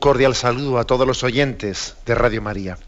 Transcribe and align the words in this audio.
Cordial 0.00 0.34
saludo 0.34 0.78
a 0.78 0.84
todos 0.84 1.06
los 1.06 1.22
oyentes 1.22 1.94
de 2.06 2.14
Radio 2.14 2.40
María. 2.40 2.78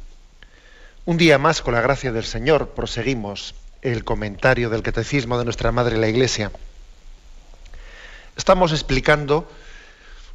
Un 1.05 1.19
día 1.19 1.37
más, 1.37 1.61
con 1.61 1.75
la 1.75 1.83
gracia 1.83 2.11
del 2.11 2.25
Señor, 2.25 2.71
proseguimos 2.71 3.55
el 3.83 4.03
comentario 4.03 4.71
del 4.71 4.83
Catecismo 4.83 5.39
de 5.39 5.45
nuestra 5.45 5.73
Madre 5.73 5.99
la 5.99 6.09
Iglesia. 6.09 6.51
Estamos 8.35 8.73
explicando 8.73 9.47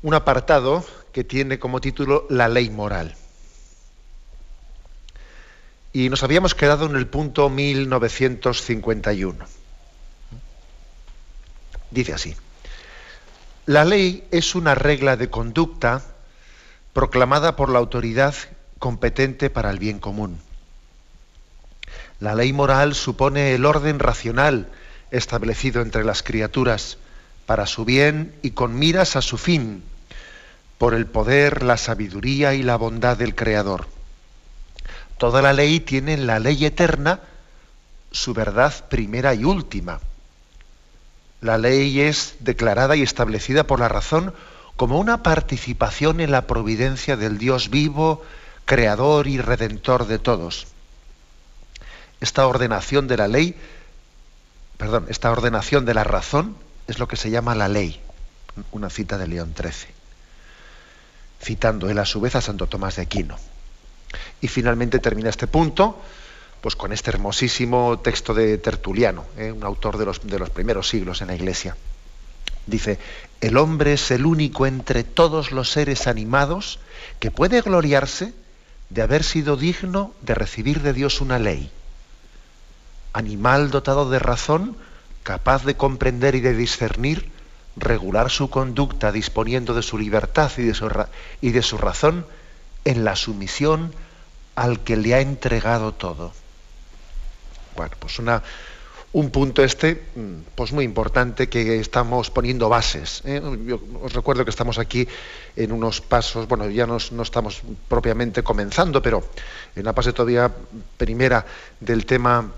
un 0.03 0.13
apartado 0.13 0.85
que 1.11 1.23
tiene 1.23 1.57
como 1.57 1.81
título 1.81 2.27
La 2.29 2.47
ley 2.47 2.69
moral. 2.69 3.15
Y 5.93 6.09
nos 6.09 6.21
habíamos 6.21 6.53
quedado 6.53 6.85
en 6.85 6.95
el 6.95 7.07
punto 7.07 7.49
1951. 7.49 9.45
Dice 11.89 12.13
así. 12.13 12.35
La 13.65 13.83
ley 13.83 14.27
es 14.29 14.53
una 14.53 14.75
regla 14.75 15.17
de 15.17 15.31
conducta 15.31 16.03
proclamada 16.97 17.55
por 17.55 17.69
la 17.69 17.77
autoridad 17.77 18.33
competente 18.79 19.51
para 19.51 19.69
el 19.69 19.77
bien 19.77 19.99
común. 19.99 20.39
La 22.19 22.33
ley 22.33 22.53
moral 22.53 22.95
supone 22.95 23.53
el 23.53 23.65
orden 23.67 23.99
racional 23.99 24.67
establecido 25.11 25.83
entre 25.83 26.03
las 26.03 26.23
criaturas 26.23 26.97
para 27.45 27.67
su 27.67 27.85
bien 27.85 28.33
y 28.41 28.49
con 28.49 28.79
miras 28.79 29.15
a 29.15 29.21
su 29.21 29.37
fin, 29.37 29.83
por 30.79 30.95
el 30.95 31.05
poder, 31.05 31.61
la 31.61 31.77
sabiduría 31.77 32.55
y 32.55 32.63
la 32.63 32.77
bondad 32.77 33.15
del 33.15 33.35
Creador. 33.35 33.87
Toda 35.19 35.43
la 35.43 35.53
ley 35.53 35.79
tiene 35.79 36.15
en 36.15 36.25
la 36.25 36.39
ley 36.39 36.65
eterna 36.65 37.19
su 38.11 38.33
verdad 38.33 38.73
primera 38.89 39.35
y 39.35 39.43
última. 39.43 39.99
La 41.41 41.59
ley 41.59 42.01
es 42.01 42.37
declarada 42.39 42.95
y 42.95 43.03
establecida 43.03 43.65
por 43.67 43.79
la 43.79 43.87
razón 43.87 44.33
como 44.77 44.99
una 44.99 45.23
participación 45.23 46.21
en 46.21 46.31
la 46.31 46.47
providencia 46.47 47.17
del 47.17 47.39
Dios 47.39 47.69
vivo, 47.69 48.23
creador 48.65 49.27
y 49.27 49.39
redentor 49.39 50.07
de 50.07 50.19
todos. 50.19 50.67
Esta 52.21 52.47
ordenación 52.47 53.07
de 53.07 53.17
la 53.17 53.27
ley, 53.27 53.55
perdón, 54.77 55.07
esta 55.09 55.31
ordenación 55.31 55.85
de 55.85 55.95
la 55.95 56.03
razón 56.03 56.55
es 56.87 56.99
lo 56.99 57.07
que 57.07 57.15
se 57.15 57.31
llama 57.31 57.55
la 57.55 57.67
ley, 57.67 57.99
una 58.71 58.89
cita 58.89 59.17
de 59.17 59.27
León 59.27 59.53
XIII, 59.57 59.93
citando 61.41 61.89
él 61.89 61.97
a 61.97 62.05
su 62.05 62.21
vez 62.21 62.35
a 62.35 62.41
Santo 62.41 62.67
Tomás 62.67 62.95
de 62.95 63.01
Aquino. 63.01 63.37
Y 64.41 64.47
finalmente 64.47 64.99
termina 64.99 65.29
este 65.29 65.47
punto 65.47 65.99
pues 66.61 66.75
con 66.75 66.91
este 66.91 67.11
hermosísimo 67.11 67.99
texto 67.99 68.33
de 68.33 68.57
Tertuliano, 68.57 69.25
¿eh? 69.37 69.51
un 69.51 69.63
autor 69.63 69.97
de 69.97 70.05
los, 70.05 70.25
de 70.25 70.39
los 70.39 70.49
primeros 70.49 70.89
siglos 70.89 71.21
en 71.21 71.27
la 71.27 71.35
Iglesia. 71.35 71.75
Dice, 72.65 72.99
el 73.41 73.57
hombre 73.57 73.93
es 73.93 74.11
el 74.11 74.25
único 74.25 74.65
entre 74.65 75.03
todos 75.03 75.51
los 75.51 75.71
seres 75.71 76.07
animados 76.07 76.79
que 77.19 77.31
puede 77.31 77.61
gloriarse 77.61 78.33
de 78.89 79.01
haber 79.01 79.23
sido 79.23 79.57
digno 79.57 80.13
de 80.21 80.33
recibir 80.33 80.81
de 80.81 80.93
Dios 80.93 81.21
una 81.21 81.39
ley. 81.39 81.71
Animal 83.13 83.69
dotado 83.69 84.09
de 84.09 84.19
razón, 84.19 84.77
capaz 85.23 85.63
de 85.65 85.75
comprender 85.75 86.35
y 86.35 86.41
de 86.41 86.53
discernir, 86.53 87.31
regular 87.75 88.31
su 88.31 88.49
conducta 88.49 89.11
disponiendo 89.11 89.73
de 89.73 89.83
su 89.83 89.97
libertad 89.97 90.51
y 90.57 90.63
de 91.51 91.61
su, 91.61 91.77
razón 91.77 92.25
en 92.85 93.03
la 93.03 93.15
sumisión 93.15 93.93
al 94.55 94.79
que 94.79 94.97
le 94.97 95.13
ha 95.13 95.19
entregado 95.19 95.93
todo. 95.93 96.33
Bueno, 97.75 97.95
pues 97.99 98.17
una, 98.17 98.41
un 99.13 99.29
punto 99.31 99.63
este 99.63 100.01
mm, 100.15 100.53
pues 100.55 100.73
muy 100.73 100.83
importante 100.83 101.47
que 101.47 101.79
estamos 101.79 102.29
poniendo 102.29 102.69
bases. 102.69 103.21
¿eh? 103.25 103.41
Yo 103.65 103.79
os 104.01 104.13
recuerdo 104.13 104.43
que 104.43 104.51
estamos 104.51 104.79
aquí 104.79 105.07
en 105.55 105.71
unos 105.71 106.01
pasos, 106.01 106.47
bueno, 106.47 106.69
ya 106.69 106.85
no 106.85 106.97
estamos 106.97 107.61
propiamente 107.87 108.43
comenzando, 108.43 109.01
pero 109.01 109.23
en 109.75 109.85
la 109.85 109.93
fase 109.93 110.13
todavía 110.13 110.51
primera 110.97 111.45
del 111.79 112.05
tema 112.05 112.51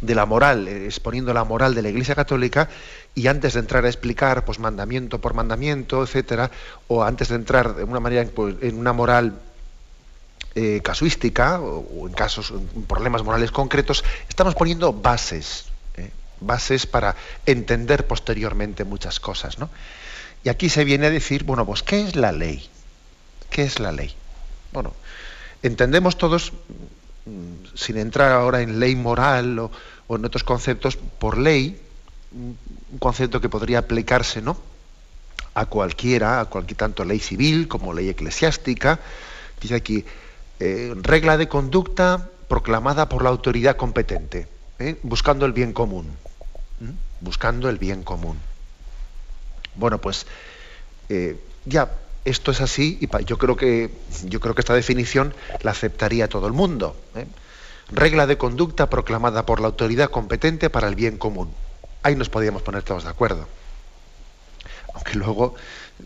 de 0.00 0.14
la 0.14 0.26
moral, 0.26 0.68
eh, 0.68 0.86
exponiendo 0.86 1.32
la 1.32 1.44
moral 1.44 1.74
de 1.74 1.82
la 1.82 1.88
Iglesia 1.88 2.14
Católica, 2.14 2.68
y 3.14 3.28
antes 3.28 3.54
de 3.54 3.60
entrar 3.60 3.84
a 3.84 3.88
explicar 3.88 4.44
pues 4.44 4.58
mandamiento 4.58 5.20
por 5.20 5.34
mandamiento, 5.34 6.02
etcétera, 6.02 6.50
o 6.88 7.02
antes 7.02 7.28
de 7.28 7.36
entrar 7.36 7.74
de 7.74 7.84
una 7.84 8.00
manera 8.00 8.28
pues, 8.34 8.56
en 8.60 8.78
una 8.78 8.92
moral 8.92 9.40
eh, 10.58 10.80
casuística 10.82 11.60
o, 11.60 12.08
en 12.08 12.14
casos, 12.14 12.50
problemas 12.88 13.22
morales 13.22 13.50
concretos, 13.50 14.02
estamos 14.26 14.54
poniendo 14.54 14.90
bases, 14.90 15.66
eh, 15.96 16.10
bases 16.40 16.86
para 16.86 17.14
entender 17.44 18.06
posteriormente 18.06 18.84
muchas 18.84 19.20
cosas. 19.20 19.58
¿no? 19.58 19.68
Y 20.44 20.48
aquí 20.48 20.70
se 20.70 20.84
viene 20.84 21.08
a 21.08 21.10
decir, 21.10 21.44
bueno, 21.44 21.66
pues, 21.66 21.82
¿qué 21.82 22.00
es 22.00 22.16
la 22.16 22.32
ley? 22.32 22.66
¿Qué 23.50 23.64
es 23.64 23.80
la 23.80 23.92
ley? 23.92 24.14
Bueno, 24.72 24.94
entendemos 25.62 26.16
todos, 26.16 26.54
mm, 27.26 27.76
sin 27.76 27.98
entrar 27.98 28.32
ahora 28.32 28.62
en 28.62 28.80
ley 28.80 28.96
moral 28.96 29.58
o, 29.58 29.70
o 30.06 30.16
en 30.16 30.24
otros 30.24 30.42
conceptos, 30.42 30.96
por 30.96 31.36
ley, 31.36 31.78
un 32.32 32.98
concepto 32.98 33.42
que 33.42 33.50
podría 33.50 33.80
aplicarse, 33.80 34.40
¿no? 34.40 34.56
a 35.52 35.66
cualquiera, 35.66 36.40
a 36.40 36.46
cualquier 36.46 36.78
tanto 36.78 37.04
ley 37.04 37.18
civil 37.18 37.68
como 37.68 37.92
ley 37.92 38.08
eclesiástica. 38.08 39.00
Dice 39.60 39.74
aquí, 39.74 40.04
eh, 40.60 40.94
regla 41.02 41.36
de 41.36 41.48
conducta 41.48 42.28
proclamada 42.48 43.08
por 43.08 43.22
la 43.22 43.28
autoridad 43.28 43.76
competente, 43.76 44.48
¿eh? 44.78 44.98
buscando 45.02 45.46
el 45.46 45.52
bien 45.52 45.72
común. 45.72 46.06
Buscando 47.20 47.68
el 47.68 47.78
bien 47.78 48.02
común. 48.02 48.38
Bueno, 49.74 49.98
pues 50.00 50.26
eh, 51.08 51.38
ya 51.64 51.90
esto 52.24 52.50
es 52.50 52.60
así 52.60 52.98
y 53.00 53.24
yo 53.24 53.38
creo 53.38 53.56
que 53.56 53.90
yo 54.24 54.40
creo 54.40 54.54
que 54.54 54.60
esta 54.60 54.74
definición 54.74 55.34
la 55.62 55.70
aceptaría 55.70 56.28
todo 56.28 56.46
el 56.46 56.52
mundo. 56.52 56.96
Regla 57.90 58.26
de 58.26 58.36
conducta 58.36 58.90
proclamada 58.90 59.46
por 59.46 59.60
la 59.60 59.68
autoridad 59.68 60.10
competente 60.10 60.70
para 60.70 60.88
el 60.88 60.94
bien 60.94 61.18
común. 61.18 61.52
Ahí 62.02 62.16
nos 62.16 62.28
podríamos 62.28 62.62
poner 62.62 62.82
todos 62.82 63.04
de 63.04 63.10
acuerdo. 63.10 63.46
Aunque 64.96 65.14
luego 65.14 65.54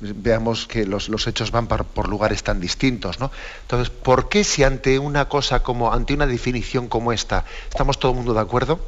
veamos 0.00 0.66
que 0.66 0.84
los, 0.84 1.08
hechos 1.26 1.52
van 1.52 1.68
por, 1.68 2.08
lugares 2.08 2.42
tan 2.42 2.60
distintos. 2.60 3.20
¿no? 3.20 3.30
Entonces, 3.62 3.90
¿por 3.90 4.28
qué 4.28 4.42
si 4.42 4.64
ante 4.64 4.98
una 4.98 5.28
cosa 5.28 5.62
como, 5.62 5.92
ante 5.92 6.12
una 6.12 6.26
definición 6.26 6.88
como 6.88 7.12
esta, 7.12 7.44
estamos 7.70 7.98
todo 8.00 8.10
el 8.10 8.16
mundo 8.16 8.34
de 8.34 8.40
acuerdo? 8.40 8.80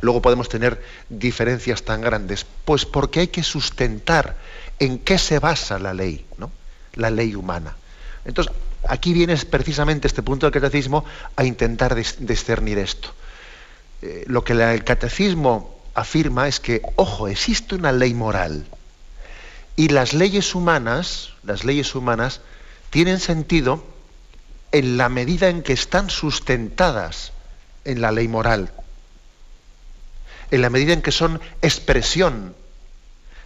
Luego 0.00 0.20
podemos 0.20 0.48
tener 0.48 0.82
diferencias 1.08 1.84
tan 1.84 2.00
grandes. 2.00 2.44
Pues 2.64 2.84
porque 2.84 3.20
hay 3.20 3.28
que 3.28 3.44
sustentar 3.44 4.36
en 4.80 4.98
qué 4.98 5.18
se 5.18 5.38
basa 5.38 5.78
la 5.78 5.94
ley, 5.94 6.26
¿no? 6.38 6.50
la 6.94 7.10
ley 7.10 7.36
humana. 7.36 7.76
Entonces, 8.24 8.52
aquí 8.88 9.12
viene 9.12 9.36
precisamente 9.36 10.08
este 10.08 10.22
punto 10.22 10.46
del 10.46 10.52
catecismo 10.52 11.04
a 11.36 11.44
intentar 11.44 11.94
discernir 11.94 12.78
esto. 12.78 13.10
Eh, 14.02 14.24
lo 14.26 14.42
que 14.42 14.54
el 14.54 14.82
catecismo 14.82 15.80
afirma 15.94 16.48
es 16.48 16.58
que, 16.58 16.82
ojo, 16.96 17.28
existe 17.28 17.76
una 17.76 17.92
ley 17.92 18.14
moral 18.14 18.66
y 19.76 19.88
las 19.88 20.12
leyes 20.12 20.54
humanas, 20.54 21.32
las 21.42 21.64
leyes 21.64 21.94
humanas 21.94 22.40
tienen 22.90 23.18
sentido 23.18 23.84
en 24.70 24.96
la 24.96 25.08
medida 25.08 25.48
en 25.48 25.62
que 25.62 25.72
están 25.72 26.10
sustentadas 26.10 27.32
en 27.84 28.00
la 28.00 28.12
ley 28.12 28.28
moral, 28.28 28.70
en 30.50 30.62
la 30.62 30.70
medida 30.70 30.92
en 30.92 31.02
que 31.02 31.12
son 31.12 31.40
expresión 31.62 32.54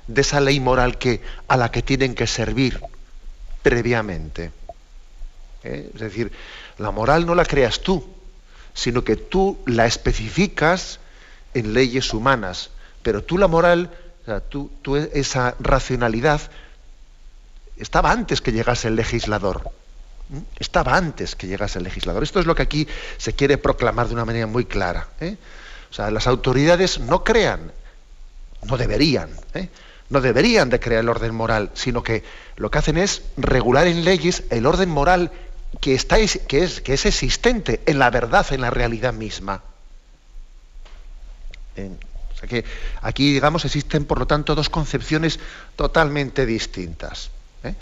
de 0.08 0.20
esa 0.20 0.40
ley 0.40 0.60
moral 0.60 0.98
que, 0.98 1.22
a 1.48 1.56
la 1.56 1.70
que 1.70 1.82
tienen 1.82 2.14
que 2.14 2.26
servir 2.26 2.80
previamente. 3.62 4.52
¿Eh? 5.64 5.90
Es 5.94 6.00
decir, 6.00 6.32
la 6.78 6.90
moral 6.90 7.26
no 7.26 7.34
la 7.34 7.44
creas 7.44 7.80
tú, 7.80 8.08
sino 8.74 9.04
que 9.04 9.16
tú 9.16 9.58
la 9.66 9.86
especificas 9.86 11.00
en 11.54 11.72
leyes 11.74 12.12
humanas, 12.12 12.70
pero 13.02 13.24
tú 13.24 13.38
la 13.38 13.48
moral 13.48 13.90
tú, 14.48 14.70
esa 15.12 15.54
racionalidad 15.60 16.40
estaba 17.76 18.10
antes 18.10 18.40
que 18.40 18.52
llegase 18.52 18.88
el 18.88 18.96
legislador. 18.96 19.70
Estaba 20.58 20.96
antes 20.96 21.36
que 21.36 21.46
llegase 21.46 21.78
el 21.78 21.84
legislador. 21.84 22.22
Esto 22.22 22.40
es 22.40 22.46
lo 22.46 22.54
que 22.54 22.62
aquí 22.62 22.88
se 23.16 23.34
quiere 23.34 23.58
proclamar 23.58 24.08
de 24.08 24.14
una 24.14 24.24
manera 24.24 24.46
muy 24.46 24.64
clara. 24.64 25.08
¿eh? 25.20 25.36
O 25.90 25.94
sea, 25.94 26.10
las 26.10 26.26
autoridades 26.26 26.98
no 26.98 27.22
crean, 27.22 27.72
no 28.64 28.76
deberían, 28.76 29.30
¿eh? 29.54 29.68
no 30.10 30.20
deberían 30.20 30.68
de 30.70 30.80
crear 30.80 31.02
el 31.02 31.08
orden 31.08 31.34
moral, 31.34 31.70
sino 31.74 32.02
que 32.02 32.24
lo 32.56 32.70
que 32.70 32.78
hacen 32.78 32.96
es 32.98 33.22
regular 33.36 33.86
en 33.86 34.04
leyes 34.04 34.44
el 34.50 34.66
orden 34.66 34.88
moral 34.88 35.30
que, 35.80 35.94
está, 35.94 36.16
que, 36.16 36.64
es, 36.64 36.80
que 36.80 36.94
es 36.94 37.06
existente 37.06 37.80
en 37.86 37.98
la 37.98 38.10
verdad, 38.10 38.46
en 38.50 38.62
la 38.62 38.70
realidad 38.70 39.12
misma. 39.12 39.62
O 42.36 42.38
sea 42.38 42.48
que 42.48 42.64
aquí, 43.00 43.32
digamos, 43.32 43.64
existen, 43.64 44.04
por 44.04 44.18
lo 44.18 44.26
tanto, 44.26 44.54
dos 44.54 44.68
concepciones 44.68 45.40
totalmente 45.74 46.44
distintas. 46.44 47.30
¿eh? 47.64 47.74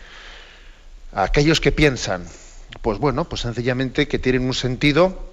Aquellos 1.12 1.60
que 1.60 1.72
piensan, 1.72 2.24
pues 2.80 2.98
bueno, 2.98 3.24
pues 3.24 3.42
sencillamente 3.42 4.06
que 4.06 4.20
tienen 4.20 4.44
un 4.44 4.54
sentido, 4.54 5.32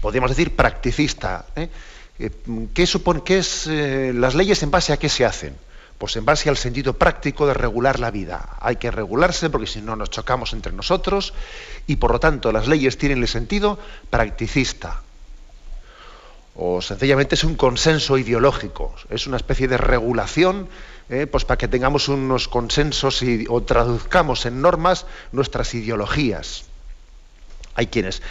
podríamos 0.00 0.30
decir, 0.30 0.54
practicista. 0.54 1.46
¿eh? 1.56 1.68
Eh, 2.20 2.30
¿Qué, 2.72 2.86
supone, 2.86 3.22
es 3.26 3.66
las 3.66 4.36
leyes 4.36 4.62
en 4.62 4.70
base 4.70 4.92
a 4.92 4.96
qué 4.96 5.08
se 5.08 5.24
hacen? 5.24 5.56
Pues 5.98 6.14
en 6.14 6.24
base 6.24 6.48
al 6.48 6.56
sentido 6.56 6.92
práctico 6.92 7.48
de 7.48 7.54
regular 7.54 7.98
la 7.98 8.12
vida. 8.12 8.56
Hay 8.60 8.76
que 8.76 8.92
regularse 8.92 9.50
porque 9.50 9.66
si 9.66 9.80
no 9.80 9.96
nos 9.96 10.10
chocamos 10.10 10.52
entre 10.52 10.72
nosotros 10.72 11.34
y 11.88 11.96
por 11.96 12.12
lo 12.12 12.20
tanto 12.20 12.52
las 12.52 12.68
leyes 12.68 12.96
tienen 12.96 13.22
el 13.22 13.28
sentido 13.28 13.78
practicista. 14.08 15.02
O 16.58 16.80
sencillamente 16.80 17.34
es 17.34 17.44
un 17.44 17.54
consenso 17.54 18.16
ideológico, 18.16 18.94
es 19.10 19.26
una 19.26 19.36
especie 19.36 19.68
de 19.68 19.76
regulación 19.76 20.68
eh, 21.08 21.26
pues 21.26 21.44
para 21.44 21.58
que 21.58 21.68
tengamos 21.68 22.08
unos 22.08 22.48
consensos 22.48 23.22
y, 23.22 23.46
o 23.48 23.62
traduzcamos 23.62 24.44
en 24.46 24.60
normas 24.60 25.06
nuestras 25.32 25.72
ideologías. 25.74 26.64
Hay 27.74 27.86
quienes 27.86 28.22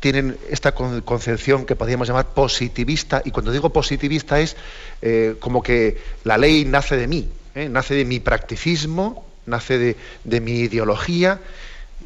tienen 0.00 0.36
esta 0.50 0.72
concepción 0.72 1.66
que 1.66 1.76
podríamos 1.76 2.08
llamar 2.08 2.26
positivista, 2.28 3.22
y 3.24 3.30
cuando 3.30 3.52
digo 3.52 3.70
positivista 3.70 4.40
es 4.40 4.56
eh, 5.02 5.36
como 5.40 5.62
que 5.62 5.98
la 6.24 6.36
ley 6.36 6.64
nace 6.64 6.96
de 6.96 7.06
mí, 7.06 7.28
¿eh? 7.54 7.68
nace 7.68 7.94
de 7.94 8.04
mi 8.04 8.20
practicismo, 8.20 9.26
nace 9.46 9.96
de, 10.24 10.40
mi 10.40 10.60
ideología, 10.60 11.40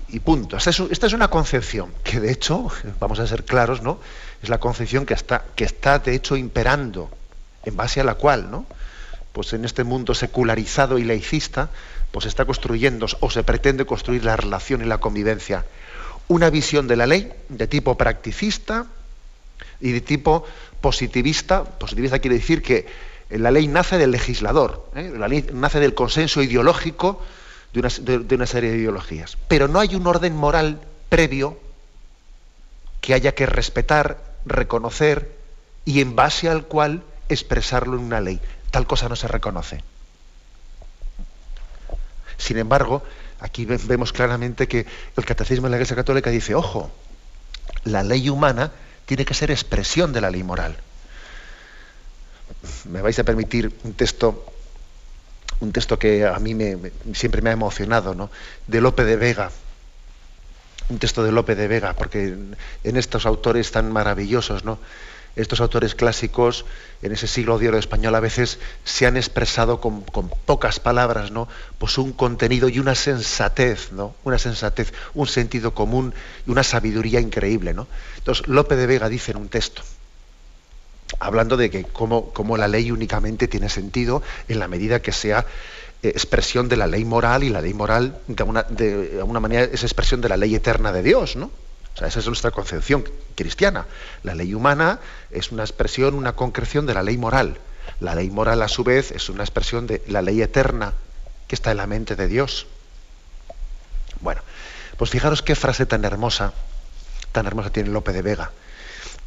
y 0.08 0.20
punto. 0.20 0.56
Esta 0.56 0.70
es, 0.70 1.12
una 1.12 1.28
concepción 1.28 1.92
que 2.04 2.20
de 2.20 2.30
hecho, 2.32 2.68
vamos 3.00 3.18
a 3.18 3.26
ser 3.26 3.44
claros, 3.44 3.82
¿no? 3.82 3.98
Es 4.42 4.48
la 4.48 4.58
concepción 4.58 5.06
que 5.06 5.14
está, 5.14 5.44
que 5.54 5.64
está 5.64 5.98
de 5.98 6.14
hecho 6.14 6.36
imperando, 6.36 7.10
en 7.64 7.76
base 7.76 8.00
a 8.00 8.04
la 8.04 8.14
cual, 8.14 8.50
¿no? 8.50 8.66
Pues 9.32 9.52
en 9.52 9.64
este 9.64 9.84
mundo 9.84 10.14
secularizado 10.14 10.98
y 10.98 11.04
laicista, 11.04 11.70
pues 12.10 12.26
está 12.26 12.44
construyendo 12.44 13.06
o 13.20 13.30
se 13.30 13.44
pretende 13.44 13.86
construir 13.86 14.24
la 14.24 14.36
relación 14.36 14.82
y 14.82 14.86
la 14.86 14.98
convivencia 14.98 15.64
una 16.30 16.48
visión 16.48 16.86
de 16.86 16.94
la 16.94 17.06
ley 17.06 17.32
de 17.48 17.66
tipo 17.66 17.96
practicista 17.98 18.86
y 19.80 19.90
de 19.90 20.00
tipo 20.00 20.46
positivista. 20.80 21.64
Positivista 21.64 22.20
quiere 22.20 22.36
decir 22.36 22.62
que 22.62 22.86
la 23.30 23.50
ley 23.50 23.66
nace 23.66 23.98
del 23.98 24.12
legislador, 24.12 24.88
¿eh? 24.94 25.12
la 25.16 25.26
ley 25.26 25.44
nace 25.52 25.80
del 25.80 25.92
consenso 25.92 26.40
ideológico 26.40 27.20
de 27.72 27.80
una, 27.80 28.46
serie 28.46 28.70
de 28.70 28.78
ideologías. 28.78 29.38
Pero 29.48 29.66
no 29.66 29.80
hay 29.80 29.96
un 29.96 30.06
orden 30.06 30.36
moral 30.36 30.80
previo 31.08 31.58
que 33.00 33.14
haya 33.14 33.34
que 33.34 33.46
respetar, 33.46 34.18
reconocer 34.44 35.36
y 35.84 36.00
en 36.00 36.16
base 36.16 36.48
al 36.48 36.66
cual 36.66 37.02
expresarlo 37.28 37.96
en 37.96 38.04
una 38.04 38.20
ley. 38.20 38.40
Tal 38.70 38.86
cosa 38.86 39.08
no 39.08 39.16
se 39.16 39.28
reconoce. 39.28 39.82
Sin 42.36 42.58
embargo, 42.58 43.02
Aquí 43.40 43.64
vemos 43.64 44.12
claramente 44.12 44.68
que 44.68 44.86
el 45.16 45.24
catecismo 45.24 45.66
de 45.66 45.70
la 45.70 45.76
Iglesia 45.78 45.96
Católica 45.96 46.28
dice, 46.28 46.54
ojo, 46.54 46.90
la 47.84 48.02
ley 48.02 48.28
humana 48.28 48.70
tiene 49.06 49.24
que 49.24 49.32
ser 49.32 49.50
expresión 49.50 50.12
de 50.12 50.20
la 50.20 50.30
ley 50.30 50.42
moral. 50.42 50.76
Me 52.84 53.00
vais 53.00 53.18
a 53.18 53.24
permitir 53.24 53.74
un 53.82 53.94
texto, 53.94 54.44
un 55.60 55.72
texto 55.72 55.98
que 55.98 56.26
a 56.26 56.38
mí 56.38 56.54
siempre 57.14 57.40
me 57.40 57.48
ha 57.48 57.54
emocionado, 57.54 58.14
¿no? 58.14 58.30
de 58.66 58.80
Lope 58.82 59.04
de 59.04 59.16
Vega. 59.16 59.50
Un 60.90 60.98
texto 60.98 61.24
de 61.24 61.32
Lope 61.32 61.54
de 61.54 61.68
Vega, 61.68 61.94
porque 61.94 62.36
en 62.84 62.96
estos 62.96 63.24
autores 63.24 63.70
tan 63.70 63.90
maravillosos, 63.90 64.64
¿no? 64.64 64.78
estos 65.36 65.60
autores 65.60 65.94
clásicos 65.94 66.64
en 67.02 67.12
ese 67.12 67.26
siglo 67.26 67.58
de 67.58 67.68
oro 67.68 67.78
español 67.78 68.14
a 68.14 68.20
veces 68.20 68.58
se 68.84 69.06
han 69.06 69.16
expresado 69.16 69.80
con, 69.80 70.02
pocas 70.02 70.80
palabras, 70.80 71.30
¿no? 71.30 71.48
Pues 71.78 71.98
un 71.98 72.12
contenido 72.12 72.68
y 72.68 72.78
una 72.78 72.94
sensatez, 72.94 73.92
¿no? 73.92 74.14
Una 74.24 74.38
sensatez, 74.38 74.92
un 75.14 75.26
sentido 75.26 75.72
común 75.72 76.14
y 76.46 76.50
una 76.50 76.62
sabiduría 76.62 77.20
increíble, 77.20 77.74
¿no? 77.74 77.86
Entonces, 78.18 78.46
Lope 78.48 78.76
de 78.76 78.86
Vega 78.86 79.08
dice 79.08 79.32
en 79.32 79.38
un 79.38 79.48
texto, 79.48 79.82
hablando 81.18 81.56
de 81.56 81.70
que 81.70 81.84
cómo, 81.84 82.56
la 82.56 82.68
ley 82.68 82.90
únicamente 82.90 83.48
tiene 83.48 83.68
sentido 83.68 84.22
en 84.48 84.58
la 84.58 84.68
medida 84.68 85.00
que 85.00 85.12
sea 85.12 85.46
expresión 86.02 86.68
de 86.68 86.76
la 86.76 86.86
ley 86.86 87.04
moral 87.04 87.44
y 87.44 87.50
la 87.50 87.60
ley 87.60 87.74
moral 87.74 88.18
de 88.26 88.42
una, 88.42 88.62
de 88.62 89.18
alguna 89.18 89.40
manera 89.40 89.64
es 89.64 89.82
expresión 89.82 90.20
de 90.20 90.28
la 90.28 90.36
ley 90.36 90.54
eterna 90.54 90.92
de 90.92 91.02
Dios, 91.02 91.36
¿no? 91.36 91.50
esa 92.06 92.20
es 92.20 92.26
nuestra 92.26 92.50
concepción 92.50 93.04
cristiana. 93.34 93.86
La 94.22 94.34
ley 94.34 94.54
humana 94.54 95.00
es 95.30 95.52
una 95.52 95.64
expresión, 95.64 96.14
una 96.14 96.34
concreción 96.34 96.86
de 96.86 96.94
la 96.94 97.02
ley 97.02 97.18
moral. 97.18 97.58
La 98.00 98.14
ley 98.14 98.30
moral, 98.30 98.62
a 98.62 98.68
su 98.68 98.84
vez, 98.84 99.10
es 99.10 99.28
una 99.28 99.42
expresión 99.42 99.86
de 99.86 100.02
la 100.06 100.22
ley 100.22 100.40
eterna 100.40 100.94
que 101.46 101.54
está 101.54 101.72
en 101.72 101.76
la 101.78 101.86
mente 101.86 102.16
de 102.16 102.28
Dios. 102.28 102.66
Bueno, 104.20 104.40
pues 104.96 105.10
fijaros 105.10 105.42
qué 105.42 105.54
frase 105.54 105.86
tan 105.86 106.04
hermosa, 106.04 106.52
tan 107.32 107.46
hermosa 107.46 107.70
tiene 107.70 107.90
Lope 107.90 108.12
de 108.12 108.22
Vega. 108.22 108.50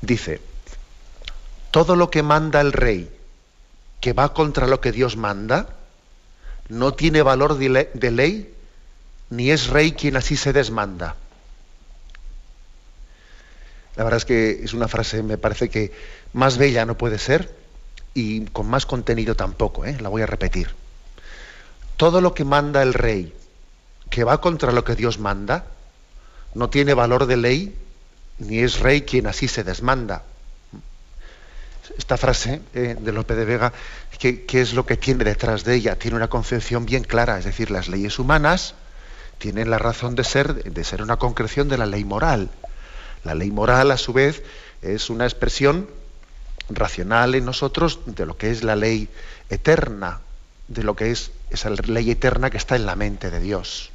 Dice, 0.01 0.41
todo 1.71 1.95
lo 1.95 2.09
que 2.09 2.23
manda 2.23 2.61
el 2.61 2.73
rey 2.73 3.09
que 3.99 4.13
va 4.13 4.33
contra 4.33 4.67
lo 4.67 4.81
que 4.81 4.91
Dios 4.91 5.15
manda, 5.15 5.67
no 6.69 6.93
tiene 6.93 7.21
valor 7.21 7.57
de 7.57 8.11
ley, 8.11 8.53
ni 9.29 9.51
es 9.51 9.67
rey 9.67 9.93
quien 9.93 10.15
así 10.15 10.37
se 10.37 10.53
desmanda. 10.53 11.15
La 13.95 14.03
verdad 14.03 14.17
es 14.17 14.25
que 14.25 14.63
es 14.63 14.73
una 14.73 14.87
frase, 14.87 15.21
me 15.21 15.37
parece 15.37 15.69
que 15.69 15.91
más 16.33 16.57
bella 16.57 16.85
no 16.85 16.97
puede 16.97 17.19
ser 17.19 17.55
y 18.13 18.45
con 18.45 18.67
más 18.67 18.85
contenido 18.85 19.35
tampoco, 19.35 19.85
¿eh? 19.85 19.97
la 19.99 20.09
voy 20.09 20.21
a 20.23 20.25
repetir. 20.25 20.69
Todo 21.97 22.21
lo 22.21 22.33
que 22.33 22.43
manda 22.43 22.81
el 22.81 22.93
rey, 22.93 23.33
que 24.09 24.23
va 24.23 24.41
contra 24.41 24.71
lo 24.71 24.83
que 24.83 24.95
Dios 24.95 25.19
manda, 25.19 25.65
no 26.55 26.69
tiene 26.69 26.93
valor 26.93 27.27
de 27.27 27.37
ley, 27.37 27.75
ni 28.39 28.59
es 28.59 28.79
rey 28.79 29.03
quien 29.03 29.27
así 29.27 29.47
se 29.47 29.63
desmanda. 29.63 30.23
Esta 31.97 32.17
frase 32.17 32.61
eh, 32.73 32.95
de 32.99 33.11
Lope 33.11 33.35
de 33.35 33.45
Vega, 33.45 33.73
¿qué, 34.17 34.45
¿qué 34.45 34.61
es 34.61 34.73
lo 34.73 34.85
que 34.85 34.97
tiene 34.97 35.23
detrás 35.23 35.63
de 35.63 35.75
ella? 35.75 35.97
Tiene 35.97 36.17
una 36.17 36.29
concepción 36.29 36.85
bien 36.85 37.03
clara, 37.03 37.37
es 37.37 37.45
decir, 37.45 37.71
las 37.71 37.87
leyes 37.87 38.19
humanas 38.19 38.75
tienen 39.37 39.69
la 39.69 39.77
razón 39.77 40.15
de 40.15 40.23
ser, 40.23 40.63
de 40.63 40.83
ser 40.83 41.01
una 41.01 41.17
concreción 41.17 41.67
de 41.67 41.77
la 41.77 41.85
ley 41.85 42.05
moral 42.05 42.49
la 43.23 43.35
ley 43.35 43.51
moral, 43.51 43.91
a 43.91 43.97
su 43.97 44.13
vez, 44.13 44.43
es 44.81 45.09
una 45.09 45.25
expresión 45.25 45.89
racional 46.69 47.35
en 47.35 47.45
nosotros 47.45 47.99
de 48.05 48.25
lo 48.25 48.37
que 48.37 48.51
es 48.51 48.63
la 48.63 48.75
ley 48.75 49.09
eterna, 49.49 50.19
de 50.67 50.83
lo 50.83 50.95
que 50.95 51.11
es 51.11 51.31
esa 51.49 51.69
ley 51.69 52.11
eterna 52.11 52.49
que 52.49 52.57
está 52.57 52.75
en 52.75 52.85
la 52.85 52.95
mente 52.95 53.31
de 53.31 53.39
Dios. 53.39 53.91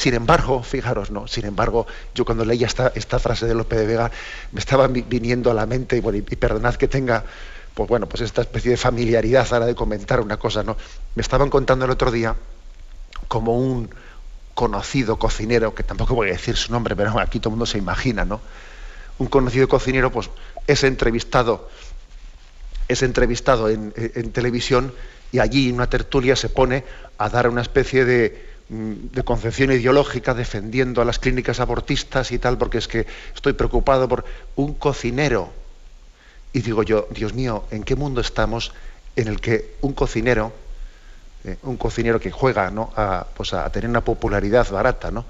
Sin 0.00 0.14
embargo, 0.14 0.62
fijaros, 0.74 1.10
no, 1.10 1.26
sin 1.26 1.44
embargo, 1.44 1.86
yo 2.14 2.24
cuando 2.24 2.44
leía 2.44 2.66
esta, 2.66 3.18
frase 3.18 3.46
de 3.46 3.54
López 3.54 3.78
de 3.80 3.86
Vega, 3.86 4.10
me 4.52 4.60
estaba 4.60 4.86
viniendo 4.88 5.50
a 5.50 5.54
la 5.54 5.66
mente, 5.66 5.98
y, 5.98 6.16
y 6.16 6.36
perdonad 6.36 6.76
que 6.76 6.88
tenga, 6.88 7.24
pues 7.74 7.88
bueno, 7.88 8.08
pues 8.08 8.22
esta 8.22 8.40
especie 8.40 8.70
de 8.70 8.76
familiaridad 8.76 9.46
ahora 9.52 9.66
de 9.66 9.74
comentar 9.74 10.20
una 10.20 10.38
cosa, 10.38 10.62
¿no? 10.62 10.76
Me 11.14 11.20
estaban 11.20 11.50
contando 11.50 11.84
el 11.84 11.90
otro 11.90 12.10
día 12.10 12.34
como 13.28 13.58
un, 13.58 13.90
conocido 14.54 15.18
cocinero, 15.18 15.74
que 15.74 15.82
tampoco 15.82 16.14
voy 16.14 16.28
a 16.28 16.32
decir 16.32 16.56
su 16.56 16.72
nombre, 16.72 16.96
pero 16.96 17.18
aquí 17.18 17.38
todo 17.38 17.48
el 17.48 17.52
mundo 17.52 17.66
se 17.66 17.78
imagina, 17.78 18.24
¿no? 18.24 18.40
Un 19.18 19.26
conocido 19.26 19.68
cocinero, 19.68 20.10
pues, 20.10 20.30
es 20.66 20.84
entrevistado, 20.84 21.68
es 22.88 23.02
entrevistado 23.02 23.68
en, 23.68 23.92
televisión 24.32 24.92
y 25.32 25.38
allí 25.38 25.68
en 25.68 25.76
una 25.76 25.88
tertulia 25.88 26.36
se 26.36 26.48
pone 26.48 26.84
a 27.18 27.28
dar 27.28 27.48
una 27.48 27.62
especie 27.62 28.04
de, 28.04 28.49
de 28.70 29.22
concepción 29.24 29.72
ideológica 29.72 30.32
defendiendo 30.32 31.02
a 31.02 31.04
las 31.04 31.18
clínicas 31.18 31.58
abortistas 31.60 32.30
y 32.30 32.38
tal, 32.38 32.56
porque 32.56 32.78
es 32.78 32.86
que 32.88 33.06
estoy 33.34 33.52
preocupado 33.52 34.08
por 34.08 34.24
un 34.56 34.74
cocinero. 34.74 35.50
Y 36.52 36.62
digo 36.62 36.82
yo, 36.82 37.08
Dios 37.10 37.34
mío, 37.34 37.64
¿en 37.70 37.82
qué 37.82 37.96
mundo 37.96 38.20
estamos 38.20 38.72
en 39.16 39.28
el 39.28 39.40
que 39.40 39.74
un 39.80 39.92
cocinero 39.92 40.52
eh, 41.42 41.56
un 41.62 41.78
cocinero 41.78 42.20
que 42.20 42.30
juega 42.30 42.70
a, 42.96 43.26
pues 43.34 43.54
a, 43.54 43.70
tener 43.72 43.88
una 43.88 44.04
popularidad 44.04 44.70
barata, 44.70 45.10
¿no? 45.10 45.24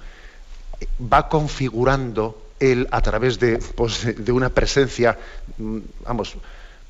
va 1.01 1.29
configurando 1.29 2.51
él 2.59 2.89
a 2.91 3.01
través 3.01 3.39
de, 3.39 3.59
pues, 3.77 4.25
de 4.25 4.33
una 4.33 4.49
presencia, 4.49 5.17
mm, 5.59 5.79
vamos, 6.05 6.37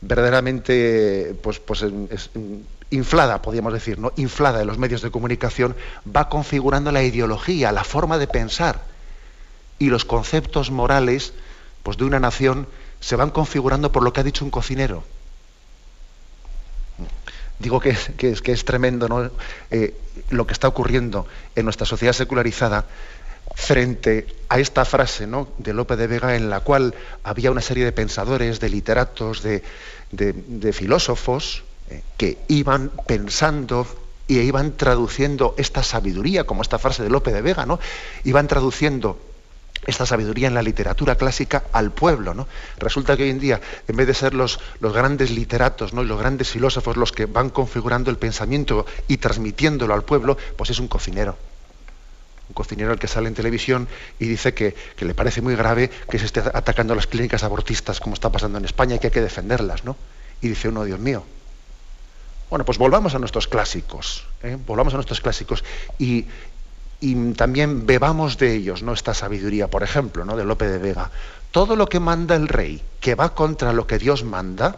verdaderamente 0.00 1.35
pues, 1.42 1.61
pues, 1.61 1.85
inflada, 2.90 3.42
podríamos 3.42 3.73
decir, 3.73 3.99
¿no? 3.99 4.12
inflada 4.16 4.61
en 4.61 4.66
los 4.66 4.78
medios 4.78 5.02
de 5.02 5.11
comunicación, 5.11 5.76
va 6.04 6.28
configurando 6.28 6.92
la 6.92 7.02
ideología, 7.02 7.73
la 7.73 7.85
forma 7.85 8.18
de 8.18 8.26
pensar 8.26 8.82
y 9.78 9.88
los 9.88 10.04
conceptos 10.04 10.70
morales 10.70 11.32
pues, 11.82 11.97
de 11.97 12.04
una 12.04 12.20
nación 12.20 12.66
se 13.00 13.16
van 13.16 13.30
configurando 13.30 13.92
por 13.92 14.02
lo 14.02 14.12
que 14.12 14.20
ha 14.20 14.25
dicho 14.25 14.44
un 14.44 14.50
cocinero. 14.50 15.02
Digo 17.59 17.78
que, 17.78 17.90
es, 17.90 18.64
tremendo. 18.64 19.30
Eh, 19.70 19.94
lo 20.30 20.47
que 20.47 20.52
está 20.54 20.66
ocurriendo 20.66 21.26
en 21.54 21.64
nuestra 21.64 21.87
sociedad 21.87 22.14
secularizada 22.14 22.87
frente 23.54 24.26
a 24.49 24.59
esta 24.59 24.85
frase 24.85 25.26
¿no? 25.26 25.49
de 25.59 25.75
Lope 25.75 25.97
de 25.97 26.06
Vega 26.06 26.37
en 26.37 26.49
la 26.49 26.61
cual 26.61 26.94
había 27.25 27.50
una 27.50 27.61
serie 27.61 27.85
de 27.85 27.92
pensadores, 27.92 28.61
de 28.61 28.68
literatos, 28.68 29.42
de, 29.42 29.62
filósofos 30.73 31.64
que 32.16 32.38
iban 32.49 32.90
pensando 33.06 33.87
y 34.26 34.38
iban 34.38 34.76
traduciendo 34.76 35.54
esta 35.59 35.82
sabiduría, 35.82 36.44
como 36.44 36.62
esta 36.62 36.78
frase 36.78 37.02
de 37.02 37.11
Lope 37.11 37.32
de 37.32 37.42
Vega, 37.42 37.66
¿no? 37.66 37.80
iban 38.25 38.47
traduciendo 38.47 39.18
esta 39.87 40.06
sabiduría 40.06 40.49
en 40.49 40.54
la 40.54 40.62
literatura 40.62 41.16
clásica 41.16 41.64
al 41.73 41.90
pueblo. 41.90 42.35
¿no? 42.35 42.47
Resulta 42.78 43.16
que 43.16 43.25
hoy 43.25 43.30
en 43.30 43.40
día, 43.40 43.61
en 43.88 43.97
vez 43.97 44.06
de 44.06 44.14
ser 44.14 44.35
los, 44.35 44.61
los 44.80 44.92
grandes 44.92 45.30
literatos 45.30 45.92
¿no? 45.92 46.02
y 46.02 46.06
los 46.06 46.18
grandes 46.18 46.50
filósofos 46.50 46.97
los 46.97 47.12
que 47.12 47.26
van 47.26 47.50
configurando 47.50 48.11
el 48.11 48.18
pensamiento 48.18 48.87
y 49.09 49.16
transmitiéndolo 49.16 49.94
al 49.94 50.04
pueblo, 50.04 50.37
pues 50.56 50.70
es 50.70 50.78
un 50.78 50.88
cocinero. 50.88 51.37
Un 52.49 52.54
cocinero 52.54 52.92
al 52.92 52.99
que 52.99 53.06
sale 53.06 53.28
en 53.28 53.35
televisión 53.35 53.88
y 54.18 54.26
dice 54.26 54.54
que, 54.54 54.75
le 54.99 55.14
parece 55.14 55.40
muy 55.40 55.54
grave 55.54 55.90
que 56.11 56.18
se 56.18 56.26
esté 56.26 56.40
atacando 56.40 56.94
las 56.94 57.06
clínicas 57.06 57.42
abortistas 57.44 58.00
como 58.00 58.14
está 58.14 58.30
pasando 58.30 58.59
en 58.59 58.64
España 58.64 58.97
y 58.97 58.99
que 58.99 59.06
hay 59.06 59.12
que 59.12 59.20
defenderlas. 59.20 59.85
¿no? 59.85 59.97
Y 60.40 60.49
dice 60.49 60.68
uno, 60.68 60.85
Dios 60.85 60.99
mío. 60.99 61.25
Bueno, 62.50 62.64
pues 62.64 62.78
volvamos 62.78 63.14
a 63.14 63.19
nuestros 63.21 63.47
clásicos, 63.47 64.25
¿eh? 64.42 64.59
volvamos 64.66 64.92
a 64.92 64.97
nuestros 64.97 65.21
clásicos 65.21 65.64
y, 65.99 66.26
y 67.00 67.33
también 67.33 67.87
bebamos 67.87 68.38
de 68.38 68.54
ellos 68.57 68.83
¿no? 68.83 68.92
esta 68.92 69.14
sabiduría, 69.14 69.69
por 69.69 69.85
ejemplo, 69.85 70.25
¿no? 70.25 70.37
de 70.37 70.45
Lope 70.45 70.66
de 70.66 70.78
Vega. 70.78 71.11
Todo 71.52 71.76
lo 71.76 71.88
que 71.88 72.00
manda 72.00 72.35
el 72.35 72.49
rey, 72.49 72.83
que 73.00 73.14
va 73.14 73.35
contra 73.35 73.73
lo 73.73 73.87
que 73.87 73.99
Dios 73.99 74.25
manda, 74.25 74.76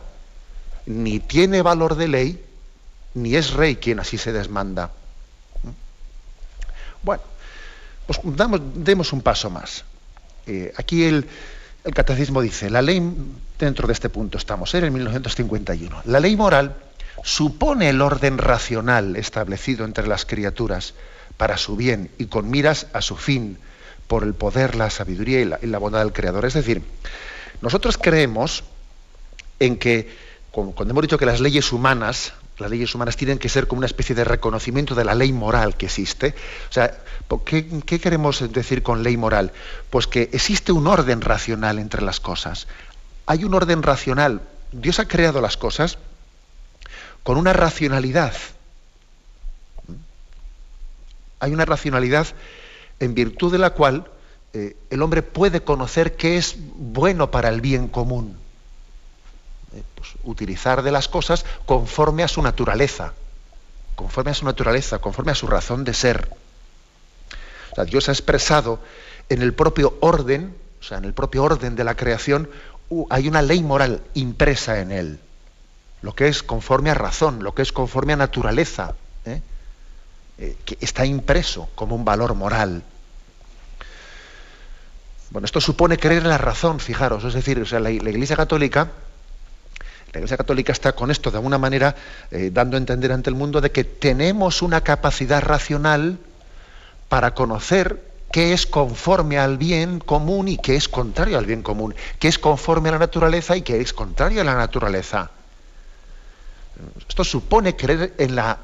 ni 0.86 1.18
tiene 1.18 1.62
valor 1.62 1.96
de 1.96 2.08
ley, 2.08 2.44
ni 3.14 3.36
es 3.36 3.52
rey 3.52 3.76
quien 3.76 4.00
así 4.00 4.18
se 4.18 4.32
desmanda. 4.32 4.90
¿Mm? 5.62 5.68
Bueno, 7.02 7.22
pues 8.06 8.20
damos, 8.22 8.60
demos 8.74 9.12
un 9.12 9.22
paso 9.22 9.50
más. 9.50 9.84
Eh, 10.46 10.72
aquí 10.76 11.04
el, 11.04 11.26
catecismo 11.94 12.40
dice, 12.40 12.70
la 12.70 12.82
ley, 12.82 13.02
dentro 13.58 13.86
de 13.86 13.92
este 13.92 14.08
punto 14.08 14.38
estamos, 14.38 14.74
en 14.74 14.84
el 14.84 14.90
1951, 14.90 16.02
la 16.04 16.20
ley 16.20 16.36
moral 16.36 16.76
supone 17.22 17.88
el 17.88 18.00
orden 18.02 18.38
racional 18.38 19.16
establecido 19.16 19.84
entre 19.84 20.06
las 20.06 20.26
criaturas, 20.26 20.94
para 21.36 21.56
su 21.56 21.76
bien 21.76 22.10
y 22.18 22.26
con 22.26 22.50
miras 22.50 22.86
a 22.92 23.00
su 23.00 23.16
fin, 23.16 23.58
por 24.06 24.24
el 24.24 24.34
poder, 24.34 24.74
la 24.74 24.90
sabiduría 24.90 25.40
y 25.40 25.66
la, 25.66 25.78
bondad 25.78 26.00
del 26.00 26.12
Creador. 26.12 26.44
Es 26.44 26.54
decir, 26.54 26.82
nosotros 27.62 27.96
creemos 27.96 28.64
en 29.58 29.78
que, 29.78 30.10
cuando 30.50 30.90
hemos 30.90 31.02
dicho 31.02 31.18
que 31.18 31.26
las 31.26 31.40
leyes 31.40 31.72
humanas, 31.72 32.34
las 32.58 32.70
leyes 32.70 32.94
humanas 32.94 33.16
tienen 33.16 33.38
que 33.38 33.48
ser 33.48 33.66
como 33.66 33.78
una 33.78 33.86
especie 33.86 34.14
de 34.14 34.24
reconocimiento 34.24 34.94
de 34.94 35.04
la 35.04 35.14
ley 35.14 35.32
moral 35.32 35.76
que 35.76 35.86
existe. 35.86 36.34
O 36.68 36.72
sea, 36.72 36.98
¿qué, 37.46 37.66
¿qué, 37.86 37.98
queremos 37.98 38.52
decir 38.52 38.82
con 38.82 39.02
ley 39.02 39.16
moral? 39.16 39.52
Pues 39.88 40.06
que 40.06 40.28
existe 40.32 40.72
un 40.72 40.86
orden 40.86 41.22
racional 41.22 41.78
entre 41.78 42.02
las 42.02 42.20
cosas. 42.20 42.66
Hay 43.26 43.44
un 43.44 43.54
orden 43.54 43.82
racional. 43.82 44.42
Dios 44.72 44.98
ha 44.98 45.08
creado 45.08 45.40
las 45.40 45.56
cosas 45.56 45.98
con 47.22 47.36
una 47.36 47.52
racionalidad 47.52 48.34
hay 51.42 51.52
una 51.52 51.64
racionalidad 51.64 52.28
en 53.00 53.14
virtud 53.14 53.50
de 53.50 53.58
la 53.58 53.70
cual 53.70 54.06
eh, 54.52 54.76
el 54.90 55.02
hombre 55.02 55.22
puede 55.22 55.62
conocer 55.62 56.14
qué 56.14 56.36
es 56.36 56.54
bueno 56.56 57.32
para 57.32 57.48
el 57.48 57.60
bien 57.60 57.88
común. 57.88 58.38
Eh, 59.74 59.82
pues, 59.96 60.10
utilizar 60.22 60.84
de 60.84 60.92
las 60.92 61.08
cosas 61.08 61.44
conforme 61.66 62.22
a 62.22 62.28
su 62.28 62.42
naturaleza, 62.42 63.12
conforme 63.96 64.30
a 64.30 64.34
su 64.34 64.44
naturaleza, 64.44 65.00
conforme 65.00 65.32
a 65.32 65.34
su 65.34 65.48
razón 65.48 65.82
de 65.82 65.94
ser. 65.94 66.30
Dios 67.86 68.08
ha 68.08 68.12
expresado 68.12 68.78
en 69.28 69.42
el 69.42 69.52
propio 69.52 69.96
orden, 69.98 70.54
o 70.80 70.84
sea, 70.84 70.98
en 70.98 71.06
el 71.06 71.12
propio 71.12 71.42
orden 71.42 71.74
de 71.74 71.82
la 71.82 71.96
creación, 71.96 72.48
hay 73.10 73.26
una 73.26 73.42
ley 73.42 73.64
moral 73.64 74.00
impresa 74.14 74.78
en 74.78 74.92
él, 74.92 75.18
lo 76.02 76.14
que 76.14 76.28
es 76.28 76.42
conforme 76.42 76.90
a 76.90 76.94
razón, 76.94 77.42
lo 77.42 77.54
que 77.54 77.62
es 77.62 77.72
conforme 77.72 78.12
a 78.12 78.16
naturaleza. 78.16 78.94
¿eh? 79.24 79.40
Eh, 80.38 80.56
que 80.64 80.76
está 80.80 81.04
impreso 81.04 81.68
como 81.74 81.94
un 81.94 82.04
valor 82.04 82.34
moral. 82.34 82.82
Bueno, 85.30 85.44
esto 85.44 85.60
supone 85.60 85.98
creer 85.98 86.22
en 86.22 86.30
la 86.30 86.38
razón, 86.38 86.80
fijaros, 86.80 87.22
es 87.24 87.34
decir, 87.34 87.60
o 87.60 87.66
sea, 87.66 87.80
la, 87.80 87.90
Iglesia 87.90 88.34
Católica, 88.34 88.88
la 90.12 90.18
Iglesia 90.18 90.36
Católica 90.36 90.72
está 90.72 90.92
con 90.94 91.10
esto 91.10 91.30
de 91.30 91.36
alguna 91.36 91.58
manera 91.58 91.94
eh, 92.30 92.50
dando 92.52 92.76
a 92.76 92.78
entender 92.78 93.12
ante 93.12 93.30
el 93.30 93.36
mundo 93.36 93.60
de 93.60 93.70
que 93.70 93.84
tenemos 93.84 94.62
una 94.62 94.80
capacidad 94.80 95.42
racional 95.42 96.18
para 97.08 97.34
conocer 97.34 98.02
qué 98.32 98.52
es 98.52 98.66
conforme 98.66 99.38
al 99.38 99.58
bien 99.58 100.00
común 100.00 100.48
y 100.48 100.56
qué 100.56 100.76
es 100.76 100.88
contrario 100.88 101.38
al 101.38 101.46
bien 101.46 101.62
común, 101.62 101.94
qué 102.18 102.28
es 102.28 102.38
conforme 102.38 102.88
a 102.88 102.92
la 102.92 102.98
naturaleza 102.98 103.56
y 103.56 103.62
qué 103.62 103.80
es 103.80 103.92
contrario 103.92 104.40
a 104.40 104.44
la 104.44 104.54
naturaleza. 104.54 105.30
Esto 107.08 107.24
supone 107.24 107.76
creer 107.76 108.14
en 108.18 108.36
la 108.36 108.58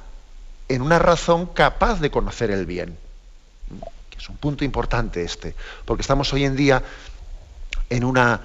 en 0.68 0.82
una 0.82 0.98
razón 0.98 1.46
capaz 1.46 2.00
de 2.00 2.10
conocer 2.10 2.50
el 2.50 2.66
bien. 2.66 2.96
Que 4.10 4.18
es 4.18 4.28
un 4.28 4.36
punto 4.36 4.64
importante 4.64 5.22
este, 5.22 5.54
porque 5.84 6.02
estamos 6.02 6.32
hoy 6.32 6.44
en 6.44 6.56
día 6.56 6.82
en 7.90 8.04
una, 8.04 8.40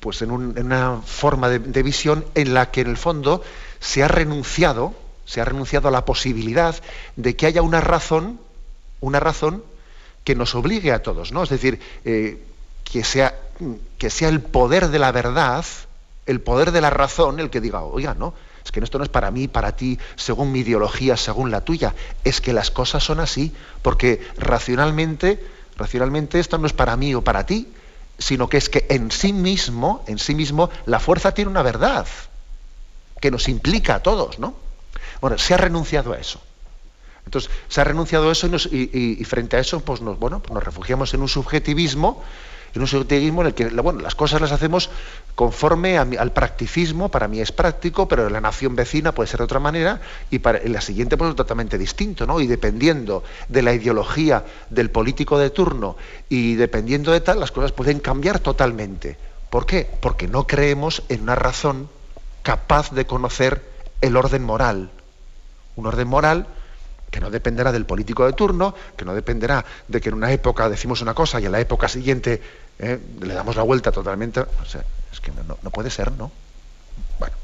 pues 0.00 0.22
en, 0.22 0.30
una 0.30 1.00
forma 1.04 1.48
de, 1.48 1.82
visión 1.82 2.24
en 2.34 2.54
la 2.54 2.70
que 2.70 2.80
en 2.80 2.88
el 2.88 2.96
fondo 2.96 3.42
se 3.80 4.02
ha 4.02 4.08
renunciado, 4.08 4.94
se 5.26 5.40
ha 5.40 5.44
renunciado 5.44 5.88
a 5.88 5.90
la 5.90 6.04
posibilidad 6.04 6.74
de 7.16 7.36
que 7.36 7.46
haya 7.46 7.62
una 7.62 7.80
razón, 7.80 8.40
una 9.00 9.20
razón 9.20 9.62
que 10.24 10.34
nos 10.34 10.54
obligue 10.54 10.92
a 10.92 11.02
todos, 11.02 11.32
¿no? 11.32 11.42
Es 11.42 11.50
decir, 11.50 11.80
eh, 12.06 12.42
que, 12.82 13.04
sea, 13.04 13.38
que 13.98 14.08
sea 14.08 14.30
el 14.30 14.40
poder 14.40 14.88
de 14.88 14.98
la 14.98 15.12
verdad, 15.12 15.66
el 16.26 16.40
poder 16.40 16.72
de 16.72 16.80
la 16.80 16.90
razón, 16.90 17.40
el 17.40 17.50
que 17.50 17.60
diga, 17.60 17.82
oiga, 17.82 18.14
no, 18.14 18.34
es 18.64 18.72
que 18.72 18.80
esto 18.80 18.98
no 18.98 19.04
es 19.04 19.10
para 19.10 19.30
mí, 19.30 19.46
para 19.46 19.76
ti, 19.76 19.98
según 20.16 20.50
mi 20.50 20.60
ideología, 20.60 21.16
según 21.16 21.50
la 21.50 21.60
tuya. 21.60 21.94
Es 22.24 22.40
que 22.40 22.52
las 22.52 22.70
cosas 22.70 23.04
son 23.04 23.20
así, 23.20 23.52
porque 23.82 24.26
racionalmente, 24.38 25.44
racionalmente 25.76 26.40
esto 26.40 26.56
no 26.56 26.66
es 26.66 26.72
para 26.72 26.96
mí 26.96 27.14
o 27.14 27.22
para 27.22 27.44
ti, 27.44 27.68
sino 28.18 28.48
que 28.48 28.56
es 28.56 28.70
que 28.70 28.86
en 28.88 29.10
sí 29.10 29.32
mismo, 29.32 30.02
en 30.06 30.18
sí 30.18 30.34
mismo, 30.34 30.70
la 30.86 30.98
fuerza 30.98 31.34
tiene 31.34 31.50
una 31.50 31.62
verdad 31.62 32.06
que 33.20 33.30
nos 33.30 33.48
implica 33.48 33.96
a 33.96 34.02
todos, 34.02 34.38
¿no? 34.38 34.54
Bueno, 35.20 35.36
se 35.38 35.52
ha 35.54 35.58
renunciado 35.58 36.12
a 36.12 36.18
eso. 36.18 36.40
Entonces, 37.26 37.50
se 37.68 37.80
ha 37.80 37.84
renunciado 37.84 38.28
a 38.28 38.32
eso 38.32 38.48
y, 38.70 39.24
frente 39.24 39.56
a 39.56 39.60
eso, 39.60 39.80
pues 39.80 40.00
nos, 40.00 40.18
bueno, 40.18 40.40
pues 40.40 40.52
nos 40.52 40.62
refugiamos 40.62 41.12
en 41.14 41.22
un 41.22 41.28
subjetivismo 41.28 42.22
en 42.74 42.82
un 42.82 42.88
subjetivismo 42.88 43.42
en 43.42 43.46
el 43.48 43.54
que 43.54 43.68
bueno, 43.68 44.00
las 44.00 44.14
cosas 44.14 44.40
las 44.40 44.52
hacemos 44.52 44.90
conforme 45.34 45.98
al 45.98 46.32
practicismo, 46.32 47.10
para 47.10 47.26
mí 47.26 47.40
es 47.40 47.50
práctico, 47.50 48.06
pero 48.06 48.30
la 48.30 48.40
nación 48.40 48.76
vecina 48.76 49.12
puede 49.12 49.28
ser 49.28 49.38
de 49.38 49.44
otra 49.44 49.58
manera, 49.58 50.00
y 50.30 50.38
para 50.38 50.58
en 50.58 50.72
la 50.72 50.80
siguiente 50.80 51.16
pues 51.16 51.30
es 51.30 51.36
totalmente 51.36 51.76
distinto, 51.76 52.26
¿no? 52.26 52.40
Y 52.40 52.46
dependiendo 52.46 53.24
de 53.48 53.62
la 53.62 53.72
ideología 53.72 54.44
del 54.70 54.90
político 54.90 55.38
de 55.38 55.50
turno 55.50 55.96
y 56.28 56.54
dependiendo 56.54 57.10
de 57.10 57.20
tal, 57.20 57.40
las 57.40 57.50
cosas 57.50 57.72
pueden 57.72 57.98
cambiar 57.98 58.38
totalmente. 58.38 59.16
¿Por 59.50 59.66
qué? 59.66 59.88
Porque 60.00 60.28
no 60.28 60.46
creemos 60.46 61.02
en 61.08 61.22
una 61.22 61.34
razón 61.34 61.88
capaz 62.42 62.92
de 62.92 63.06
conocer 63.06 63.62
el 64.00 64.16
orden 64.16 64.44
moral. 64.44 64.90
Un 65.76 65.86
orden 65.86 66.06
moral 66.06 66.46
que 67.10 67.20
no 67.20 67.30
dependerá 67.30 67.70
del 67.72 67.86
político 67.86 68.26
de 68.26 68.32
turno, 68.32 68.74
que 68.96 69.04
no 69.04 69.14
dependerá 69.14 69.64
de 69.86 70.00
que 70.00 70.08
en 70.08 70.16
una 70.16 70.32
época 70.32 70.68
decimos 70.68 71.00
una 71.00 71.14
cosa 71.14 71.40
y 71.40 71.46
en 71.46 71.52
la 71.52 71.60
época 71.60 71.88
siguiente 71.88 72.42
¿eh? 72.78 72.98
le 73.20 73.34
damos 73.34 73.56
la 73.56 73.62
vuelta 73.62 73.92
totalmente. 73.92 74.44
Es 75.14 75.20
que 75.20 75.32
no, 75.32 75.70
puede 75.70 75.90
ser, 75.90 76.12
¿no? 76.12 76.30
Bueno, 77.18 77.34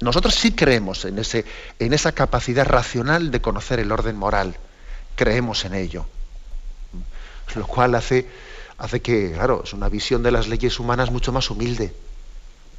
nosotros 0.00 0.34
sí 0.34 0.52
creemos 0.52 1.04
en, 1.04 1.18
ese, 1.18 1.44
en 1.78 1.92
esa 1.92 2.12
capacidad 2.12 2.64
racional 2.64 3.30
de 3.30 3.40
conocer 3.40 3.80
el 3.80 3.92
orden 3.92 4.16
moral. 4.16 4.56
Creemos 5.16 5.64
en 5.64 5.74
ello. 5.74 6.06
Lo 7.56 7.66
cual 7.66 7.94
hace, 7.96 8.28
hace 8.78 9.02
que, 9.02 9.32
claro, 9.32 9.62
es 9.64 9.72
una 9.72 9.88
visión 9.88 10.22
de 10.22 10.30
las 10.30 10.48
leyes 10.48 10.78
humanas 10.78 11.10
mucho 11.10 11.32
más 11.32 11.50
humilde. 11.50 11.94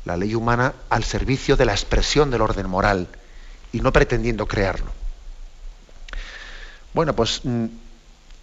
La 0.06 0.18
ley 0.18 0.34
humana 0.34 0.74
al 0.90 1.04
servicio 1.04 1.58
de 1.58 1.66
la 1.66 1.74
expresión 1.74 2.32
del 2.32 2.42
orden 2.42 2.70
moral 2.70 3.08
y 3.74 3.82
no 3.82 3.92
pretendiendo 3.92 4.48
crearlo. 4.48 4.92
Bueno, 6.94 7.14
pues 7.14 7.42
mm, 7.44 7.66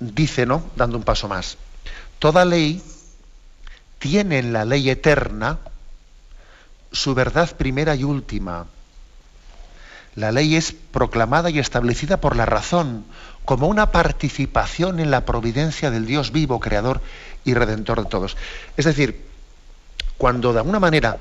dice, 0.00 0.44
¿no? 0.44 0.64
Dando 0.76 0.98
un 0.98 1.04
paso 1.04 1.28
más. 1.28 1.56
Toda 2.18 2.44
ley 2.44 2.82
tiene 4.02 4.40
en 4.40 4.52
la 4.52 4.64
ley 4.64 4.90
eterna 4.90 5.58
su 6.90 7.14
verdad 7.14 7.54
primera 7.56 7.94
y 7.94 8.02
última. 8.02 8.66
La 10.16 10.32
ley 10.32 10.56
es 10.56 10.72
proclamada 10.72 11.50
y 11.50 11.60
establecida 11.60 12.16
por 12.16 12.34
la 12.34 12.44
razón, 12.44 13.04
como 13.44 13.68
una 13.68 13.92
participación 13.92 14.98
en 14.98 15.12
la 15.12 15.24
providencia 15.24 15.92
del 15.92 16.04
Dios 16.04 16.32
vivo, 16.32 16.58
creador 16.58 17.00
y 17.44 17.54
redentor 17.54 18.02
de 18.02 18.10
todos. 18.10 18.36
Es 18.76 18.86
decir, 18.86 19.24
cuando 20.18 20.52
de 20.52 20.58
alguna 20.58 20.80
manera, 20.80 21.18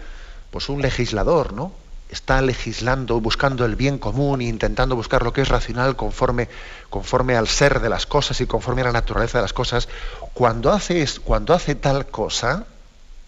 pues 0.50 0.68
un 0.68 0.82
legislador, 0.82 1.54
¿no? 1.54 1.74
está 2.10 2.42
legislando, 2.42 3.22
buscando 3.22 3.64
el 3.64 3.76
bien 3.76 4.00
común 4.00 4.42
e 4.42 4.46
intentando 4.46 4.96
buscar 4.96 5.22
lo 5.22 5.34
que 5.34 5.42
es 5.42 5.50
racional 5.50 5.96
conforme, 5.96 6.50
conforme 6.90 7.38
al 7.38 7.48
ser 7.48 7.80
de 7.80 7.90
las 7.90 8.08
cosas 8.08 8.42
y 8.42 8.48
conforme 8.48 8.82
a 8.82 8.86
la 8.86 8.92
naturaleza 8.92 9.38
de 9.38 9.44
las 9.44 9.54
cosas, 9.54 9.88
cuando 10.34 10.72
hace, 10.72 11.08
cuando 11.24 11.54
hace 11.54 11.76
tal 11.76 12.08
cosa 12.08 12.66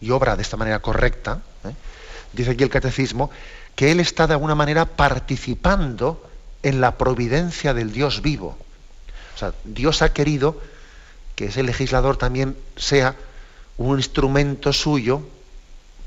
y 0.04 0.12
obra 0.12 0.36
de 0.36 0.42
esta 0.42 0.58
manera 0.58 0.80
correcta, 0.80 1.40
¿eh? 1.64 1.74
dice 2.34 2.52
aquí 2.52 2.64
el 2.64 2.70
catecismo, 2.70 3.32
que 3.74 3.92
él 3.92 4.02
está 4.02 4.28
de 4.28 4.34
alguna 4.34 4.54
manera 4.54 4.86
participando 4.86 6.30
en 6.62 6.82
la 6.82 6.98
providencia 6.98 7.74
del 7.74 7.94
Dios 7.94 8.22
vivo. 8.22 8.58
O 9.34 9.38
sea, 9.38 9.54
Dios 9.64 10.02
ha 10.02 10.12
querido 10.12 10.60
que 11.36 11.46
ese 11.46 11.64
legislador 11.64 12.18
también 12.18 12.58
sea 12.76 13.16
un 13.78 13.98
instrumento 13.98 14.74
suyo 14.74 15.22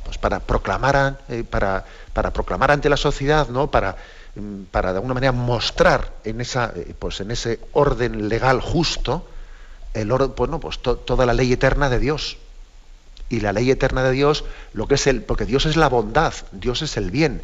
pues 0.04 0.18
para 0.18 0.40
proclamar, 0.40 1.18
eh, 1.28 1.42
para, 1.42 1.84
para, 2.12 2.32
proclamar 2.32 2.70
ante 2.70 2.90
la 2.90 2.98
sociedad, 2.98 3.48
¿no? 3.48 3.70
para, 3.70 3.96
mm, 4.34 4.64
para 4.70 4.92
de 4.92 4.98
alguna 4.98 5.14
manera 5.14 5.32
mostrar 5.32 6.12
en, 6.22 6.42
esa, 6.42 6.72
eh, 6.76 6.94
pues 6.96 7.20
en 7.20 7.30
ese 7.30 7.60
orden 7.72 8.28
legal 8.28 8.60
justo 8.60 9.26
el 9.94 10.08
bueno, 10.08 10.60
pues 10.60 10.80
toda 10.80 11.24
la 11.24 11.32
ley 11.32 11.50
eterna 11.50 11.88
de 11.88 11.98
Dios. 11.98 12.36
Y 13.28 13.40
la 13.40 13.52
ley 13.52 13.70
eterna 13.70 14.02
de 14.02 14.12
Dios, 14.12 14.44
lo 14.72 14.86
que 14.86 14.94
es 14.94 15.06
el, 15.06 15.22
porque 15.22 15.44
Dios 15.44 15.66
es 15.66 15.76
la 15.76 15.88
bondad, 15.88 16.32
Dios 16.52 16.82
es 16.82 16.96
el 16.96 17.10
bien, 17.10 17.42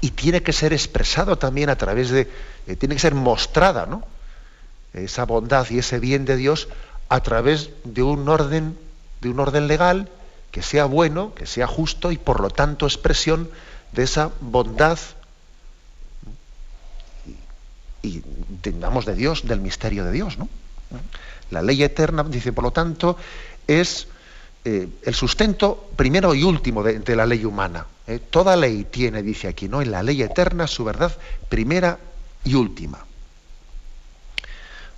y 0.00 0.10
tiene 0.10 0.42
que 0.42 0.52
ser 0.52 0.72
expresado 0.72 1.36
también 1.38 1.68
a 1.70 1.76
través 1.76 2.10
de, 2.10 2.28
eh, 2.66 2.76
tiene 2.76 2.94
que 2.94 3.00
ser 3.00 3.14
mostrada, 3.14 3.86
¿no? 3.86 4.04
Esa 4.92 5.24
bondad 5.24 5.66
y 5.70 5.78
ese 5.78 5.98
bien 5.98 6.24
de 6.24 6.36
Dios 6.36 6.68
a 7.08 7.20
través 7.20 7.70
de 7.84 8.02
un 8.02 8.28
orden, 8.28 8.78
de 9.20 9.28
un 9.28 9.40
orden 9.40 9.66
legal 9.68 10.08
que 10.50 10.62
sea 10.62 10.86
bueno, 10.86 11.34
que 11.34 11.46
sea 11.46 11.66
justo 11.66 12.12
y 12.12 12.18
por 12.18 12.40
lo 12.40 12.50
tanto 12.50 12.86
expresión 12.86 13.50
de 13.92 14.04
esa 14.04 14.30
bondad 14.40 14.98
y, 18.02 18.22
tengamos 18.62 19.04
de 19.04 19.14
Dios, 19.14 19.46
del 19.46 19.60
misterio 19.60 20.04
de 20.04 20.12
Dios. 20.12 20.38
¿no? 20.38 20.48
La 21.50 21.62
ley 21.62 21.82
eterna, 21.82 22.24
dice, 22.24 22.52
por 22.52 22.64
lo 22.64 22.70
tanto, 22.70 23.16
es 23.66 24.08
eh, 24.68 24.88
el 25.02 25.14
sustento 25.14 25.90
primero 25.94 26.34
y 26.34 26.42
último 26.42 26.82
de, 26.82 27.14
la 27.14 27.24
ley 27.24 27.44
humana. 27.44 27.86
¿eh? 28.04 28.18
Toda 28.18 28.56
ley 28.56 28.88
tiene, 28.90 29.22
dice 29.22 29.46
aquí, 29.46 29.68
¿no? 29.68 29.80
En 29.80 29.92
la 29.92 30.02
ley 30.02 30.20
eterna 30.22 30.66
su 30.66 30.82
verdad 30.82 31.16
primera 31.48 32.00
y 32.42 32.56
última. 32.56 33.06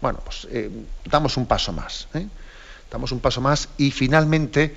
Bueno, 0.01 0.21
pues 0.25 0.49
eh, 0.51 0.71
damos 1.05 1.37
un 1.37 1.45
paso 1.45 1.75
más. 1.75 2.09
Damos 2.91 3.13
un 3.13 3.21
paso 3.21 3.43
más 3.43 3.69
y 3.77 3.91
finalmente 3.91 4.75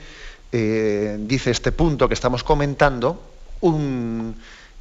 dice 0.51 1.51
este 1.51 1.71
punto 1.71 2.09
que 2.09 2.13
estamos 2.13 2.43
comentando, 2.43 3.31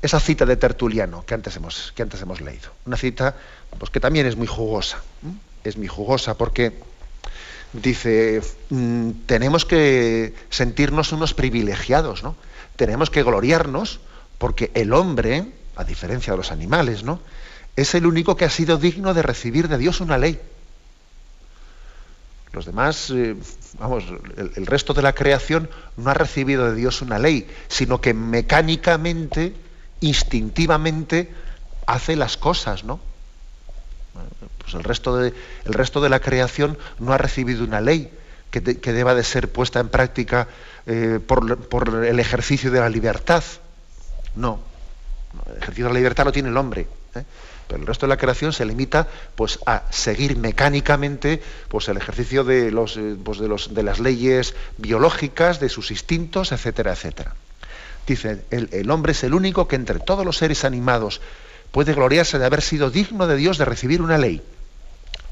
esa 0.02 0.18
cita 0.18 0.44
de 0.44 0.56
Tertuliano 0.56 1.24
que 1.24 1.34
antes 1.34 1.54
hemos, 1.54 1.92
que 1.94 2.02
antes 2.02 2.20
hemos 2.20 2.40
leído. 2.40 2.70
Una 2.84 2.96
cita 2.96 3.36
pues, 3.78 3.92
que 3.92 4.00
también 4.00 4.26
es 4.26 4.34
muy 4.34 4.48
jugosa. 4.48 5.04
Es 5.62 5.76
muy 5.76 5.86
jugosa 5.86 6.36
porque 6.36 6.89
dice, 7.72 8.42
mm, 8.70 9.10
tenemos 9.26 9.64
que 9.64 10.34
sentirnos 10.50 11.12
unos 11.12 11.34
privilegiados, 11.34 12.22
¿no? 12.22 12.36
Tenemos 12.76 13.10
que 13.10 13.22
gloriarnos 13.22 14.00
porque 14.38 14.70
el 14.74 14.92
hombre, 14.92 15.52
a 15.76 15.84
diferencia 15.84 16.32
de 16.32 16.38
los 16.38 16.50
animales, 16.50 17.04
¿no? 17.04 17.20
es 17.76 17.94
el 17.94 18.06
único 18.06 18.36
que 18.36 18.44
ha 18.44 18.50
sido 18.50 18.76
digno 18.76 19.14
de 19.14 19.22
recibir 19.22 19.68
de 19.68 19.78
Dios 19.78 20.00
una 20.00 20.18
ley. 20.18 20.40
Los 22.52 22.66
demás, 22.66 23.10
eh, 23.10 23.36
vamos, 23.78 24.04
el, 24.36 24.66
resto 24.66 24.92
de 24.92 25.02
la 25.02 25.14
creación 25.14 25.70
no 25.96 26.10
ha 26.10 26.14
recibido 26.14 26.68
de 26.68 26.74
Dios 26.74 27.00
una 27.00 27.18
ley, 27.18 27.48
sino 27.68 28.00
que 28.00 28.12
mecánicamente, 28.12 29.54
instintivamente, 30.00 31.32
hace 31.86 32.16
las 32.16 32.36
cosas, 32.36 32.82
¿no? 32.84 33.00
Pues 34.70 34.74
el 35.64 35.72
resto 35.74 36.00
de, 36.00 36.08
la 36.08 36.20
creación 36.20 36.78
no 36.98 37.12
ha 37.12 37.18
recibido 37.18 37.64
una 37.64 37.80
ley 37.80 38.10
que, 38.50 38.60
deba 38.60 39.14
de 39.14 39.24
ser 39.24 39.50
puesta 39.50 39.80
en 39.80 39.88
práctica 39.88 40.48
eh, 40.86 41.18
por, 41.24 42.04
el 42.04 42.20
ejercicio 42.20 42.70
de 42.70 42.80
la 42.80 42.88
libertad. 42.88 43.42
No. 44.36 44.60
El 45.46 45.56
ejercicio 45.56 45.84
de 45.86 45.92
la 45.92 45.98
libertad 45.98 46.24
lo 46.24 46.32
tiene 46.32 46.48
el 46.48 46.56
hombre. 46.56 46.86
¿eh? 47.14 47.24
Pero 47.66 47.80
el 47.80 47.86
resto 47.86 48.06
de 48.06 48.10
la 48.10 48.16
creación 48.16 48.52
se 48.52 48.64
limita 48.64 49.08
pues, 49.34 49.58
a 49.66 49.84
seguir 49.90 50.36
mecánicamente 50.36 51.42
pues, 51.68 51.88
el 51.88 51.96
ejercicio 51.96 52.44
de, 52.44 52.68
eh, 52.68 53.16
pues, 53.22 53.40
las 53.70 54.00
leyes 54.00 54.54
biológicas, 54.76 55.60
de 55.60 55.68
sus 55.68 55.90
instintos, 55.90 56.52
etcétera, 56.52 56.92
etcétera. 56.92 57.34
Dice, 58.06 58.44
el, 58.50 58.90
hombre 58.90 59.12
es 59.12 59.22
el 59.22 59.34
único 59.34 59.68
que 59.68 59.76
entre 59.76 60.00
todos 60.00 60.24
los 60.24 60.36
seres 60.36 60.64
animados 60.64 61.20
puede 61.70 61.94
gloriarse 61.94 62.38
de 62.38 62.46
haber 62.46 62.62
sido 62.62 62.90
digno 62.90 63.26
de 63.28 63.36
Dios 63.36 63.58
de 63.58 63.64
recibir 63.64 64.02
una 64.02 64.18
ley. 64.18 64.42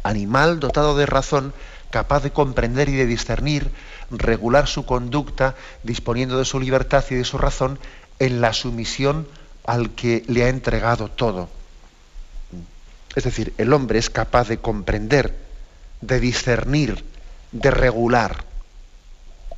Animal 0.09 0.59
dotado 0.59 0.97
de 0.97 1.05
razón, 1.05 1.53
capaz 1.91 2.23
de 2.23 2.31
comprender 2.31 2.89
y 2.89 2.97
de 2.97 3.05
discernir, 3.05 3.71
regular 4.11 4.67
su 4.67 4.87
conducta, 4.87 5.55
disponiendo 5.83 6.39
de 6.39 6.47
su 6.47 6.59
libertad 6.59 7.05
y 7.11 7.15
de 7.15 7.27
su 7.27 7.37
razón 7.37 7.79
en 8.19 8.41
la 8.41 8.55
sumisión 8.55 9.29
al 9.67 9.91
que 9.91 10.25
le 10.27 10.45
ha 10.45 10.49
entregado 10.49 11.11
todo. 11.11 11.51
Es 13.17 13.25
decir, 13.25 13.53
el 13.59 13.71
hombre 13.75 13.99
es 13.99 14.09
capaz 14.09 14.49
de 14.49 14.57
comprender, 14.57 15.37
de 16.01 16.21
discernir, 16.21 17.05
de 17.53 17.71
regular, 17.71 18.45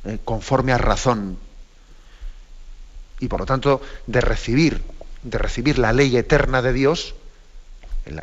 eh, 0.03 0.19
conforme 0.25 0.73
a 0.73 0.77
razón, 0.77 1.37
y 3.21 3.29
por 3.29 3.39
lo 3.39 3.45
tanto 3.45 3.81
de 4.05 4.19
recibir, 4.19 4.83
de 5.23 5.37
recibir 5.37 5.79
la 5.79 5.93
ley 5.93 6.17
eterna 6.17 6.61
de 6.61 6.73
Dios, 6.73 7.15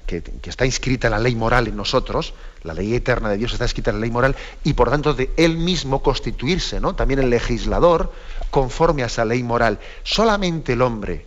que, 0.07 0.23
está 0.45 0.67
inscrita 0.67 1.09
la 1.09 1.19
ley 1.19 1.35
moral 1.35 1.69
en 1.69 1.77
nosotros, 1.77 2.35
la 2.63 2.75
ley 2.75 2.95
eterna 2.95 3.29
de 3.31 3.37
Dios 3.37 3.53
está 3.53 3.65
escrita 3.65 3.91
en 3.91 3.97
la 3.97 4.01
ley 4.03 4.11
moral, 4.11 4.37
y 4.65 4.73
por 4.73 4.91
tanto 4.91 5.15
de 5.15 5.31
él 5.37 5.57
mismo 5.57 6.03
constituirse, 6.03 6.81
¿no? 6.81 6.95
También 6.95 7.21
el 7.21 7.31
legislador 7.31 8.13
conforme 8.51 9.03
a 9.03 9.07
esa 9.07 9.25
ley 9.25 9.43
moral. 9.43 9.79
Solamente 10.03 10.73
el 10.73 10.83
hombre 10.83 11.27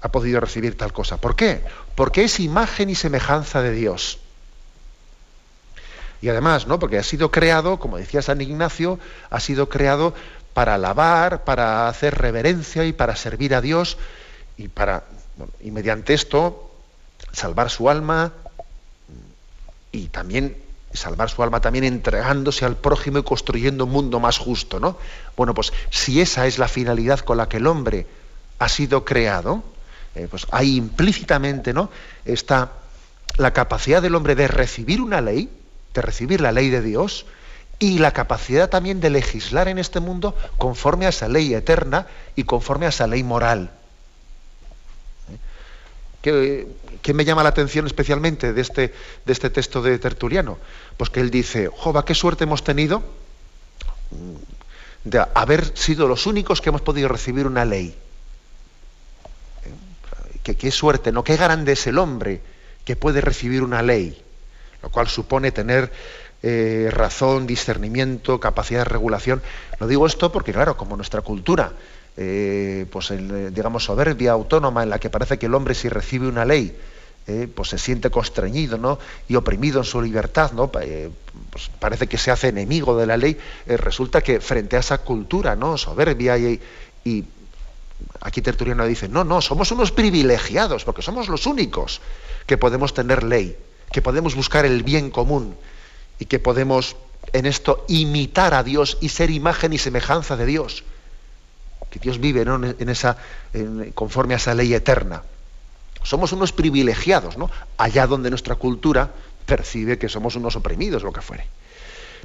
ha 0.00 0.08
podido 0.08 0.40
recibir 0.40 0.76
tal 0.76 0.92
cosa. 0.92 1.16
¿Por 1.16 1.36
qué? 1.36 1.62
Porque 1.94 2.24
es 2.24 2.40
imagen 2.40 2.90
y 2.90 2.94
semejanza 2.94 3.62
de 3.62 3.72
Dios. 3.72 4.18
Y 6.20 6.28
además, 6.28 6.66
¿no? 6.66 6.78
Porque 6.78 6.98
ha 6.98 7.02
sido 7.02 7.30
creado, 7.30 7.78
como 7.78 7.98
decía 7.98 8.22
San 8.22 8.40
Ignacio, 8.40 8.98
ha 9.30 9.40
sido 9.40 9.68
creado 9.68 10.14
para 10.52 10.74
alabar, 10.74 11.44
para 11.44 11.88
hacer 11.88 12.16
reverencia 12.16 12.84
y 12.84 12.92
para 12.92 13.16
servir 13.16 13.54
a 13.54 13.60
Dios 13.60 13.98
y 14.56 14.68
para 14.68 15.04
y 15.60 15.70
mediante 15.70 16.14
esto 16.14 16.63
salvar 17.34 17.70
su 17.70 17.90
alma 17.90 18.32
y 19.92 20.08
también 20.08 20.56
salvar 20.92 21.28
su 21.28 21.42
alma 21.42 21.60
también 21.60 21.84
entregándose 21.84 22.64
al 22.64 22.76
prójimo 22.76 23.18
y 23.18 23.22
construyendo 23.24 23.84
un 23.84 23.90
mundo 23.90 24.20
más 24.20 24.38
justo, 24.38 24.78
¿no? 24.78 24.96
Bueno, 25.36 25.54
pues 25.54 25.72
si 25.90 26.20
esa 26.20 26.46
es 26.46 26.58
la 26.58 26.68
finalidad 26.68 27.20
con 27.20 27.36
la 27.36 27.48
que 27.48 27.56
el 27.56 27.66
hombre 27.66 28.06
ha 28.58 28.68
sido 28.68 29.04
creado, 29.04 29.62
eh, 30.14 30.28
pues 30.30 30.46
ahí 30.52 30.76
implícitamente 30.76 31.72
¿no? 31.72 31.90
está 32.24 32.72
la 33.36 33.52
capacidad 33.52 34.00
del 34.00 34.14
hombre 34.14 34.36
de 34.36 34.46
recibir 34.46 35.00
una 35.00 35.20
ley, 35.20 35.50
de 35.92 36.02
recibir 36.02 36.40
la 36.40 36.52
ley 36.52 36.70
de 36.70 36.80
Dios, 36.80 37.26
y 37.80 37.98
la 37.98 38.12
capacidad 38.12 38.70
también 38.70 39.00
de 39.00 39.10
legislar 39.10 39.66
en 39.66 39.78
este 39.78 39.98
mundo 39.98 40.36
conforme 40.58 41.06
a 41.06 41.08
esa 41.08 41.28
ley 41.28 41.52
eterna 41.54 42.06
y 42.36 42.44
conforme 42.44 42.86
a 42.86 42.90
esa 42.90 43.08
ley 43.08 43.24
moral. 43.24 43.72
¿Qué, 46.24 47.12
me 47.12 47.26
llama 47.26 47.42
la 47.42 47.50
atención 47.50 47.86
especialmente 47.86 48.54
de 48.54 48.60
este, 48.62 48.94
de 49.26 49.32
este 49.32 49.50
texto 49.50 49.82
de 49.82 49.98
Tertuliano? 49.98 50.58
Pues 50.96 51.10
que 51.10 51.20
él 51.20 51.30
dice, 51.30 51.68
Jova, 51.68 52.06
qué 52.06 52.14
suerte 52.14 52.44
hemos 52.44 52.64
tenido 52.64 53.02
de 55.04 55.22
haber 55.34 55.76
sido 55.76 56.08
los 56.08 56.26
únicos 56.26 56.62
que 56.62 56.70
hemos 56.70 56.80
podido 56.80 57.08
recibir 57.08 57.46
una 57.46 57.66
ley 57.66 57.94
que 60.42 60.56
qué 60.56 60.70
suerte, 60.70 61.10
¿no? 61.12 61.24
Qué 61.24 61.36
grande 61.36 61.72
es 61.72 61.86
el 61.86 61.98
hombre 61.98 62.40
que 62.84 62.96
puede 62.96 63.20
recibir 63.20 63.62
una 63.62 63.82
ley, 63.82 64.22
lo 64.82 64.90
cual 64.90 65.08
supone 65.08 65.52
tener 65.52 65.90
eh, 66.42 66.90
razón, 66.90 67.46
discernimiento, 67.46 68.38
capacidad 68.40 68.80
de 68.80 68.84
regulación. 68.84 69.42
Lo 69.80 69.86
digo 69.86 70.06
esto 70.06 70.30
porque, 70.30 70.52
claro, 70.52 70.76
como 70.76 70.96
nuestra 70.96 71.22
cultura, 71.22 71.72
eh, 72.16 72.86
pues 72.90 73.10
eh, 73.10 73.50
digamos, 73.52 73.84
soberbia, 73.84 74.32
autónoma, 74.32 74.82
en 74.82 74.90
la 74.90 74.98
que 74.98 75.10
parece 75.10 75.38
que 75.38 75.46
el 75.46 75.54
hombre 75.54 75.74
si 75.74 75.88
recibe 75.88 76.28
una 76.28 76.44
ley, 76.44 76.76
pues 77.54 77.70
se 77.70 77.78
siente 77.78 78.10
constreñido 78.10 78.76
¿no? 78.76 78.98
y 79.28 79.34
oprimido 79.36 79.78
en 79.78 79.84
su 79.84 80.02
libertad, 80.02 80.52
¿no? 80.52 80.70
pues 80.70 81.70
parece 81.80 82.06
que 82.06 82.18
se 82.18 82.30
hace 82.30 82.48
enemigo 82.48 82.98
de 82.98 83.06
la 83.06 83.16
ley, 83.16 83.38
resulta 83.66 84.20
que 84.20 84.40
frente 84.40 84.76
a 84.76 84.80
esa 84.80 84.98
cultura 84.98 85.56
¿no? 85.56 85.78
soberbia 85.78 86.36
y, 86.36 86.60
y 87.02 87.24
Aquí 88.20 88.42
Tertuliano 88.42 88.86
dice, 88.86 89.08
no, 89.08 89.24
no, 89.24 89.40
somos 89.40 89.70
unos 89.72 89.92
privilegiados, 89.92 90.84
porque 90.84 91.02
somos 91.02 91.28
los 91.28 91.46
únicos 91.46 92.00
que 92.46 92.56
podemos 92.56 92.94
tener 92.94 93.22
ley, 93.22 93.56
que 93.92 94.02
podemos 94.02 94.34
buscar 94.34 94.64
el 94.64 94.82
bien 94.82 95.10
común 95.10 95.56
y 96.18 96.26
que 96.26 96.38
podemos 96.38 96.96
en 97.32 97.46
esto 97.46 97.84
imitar 97.88 98.54
a 98.54 98.62
Dios 98.62 98.98
y 99.00 99.08
ser 99.08 99.30
imagen 99.30 99.72
y 99.72 99.78
semejanza 99.78 100.36
de 100.36 100.46
Dios. 100.46 100.84
Que 101.94 102.00
Dios 102.00 102.18
vive 102.18 102.42
en 102.42 102.88
esa, 102.88 103.16
conforme 103.94 104.34
a 104.34 104.38
esa 104.38 104.52
ley 104.52 104.74
eterna. 104.74 105.22
Somos 106.02 106.32
unos 106.32 106.52
privilegiados, 106.52 107.38
¿no? 107.38 107.50
Allá 107.78 108.08
donde 108.08 108.30
nuestra 108.30 108.56
cultura 108.56 109.10
percibe 109.46 109.96
que 109.96 110.08
somos 110.08 110.34
unos 110.34 110.56
oprimidos, 110.56 111.04
lo 111.04 111.12
que 111.12 111.20
fuere. 111.20 111.46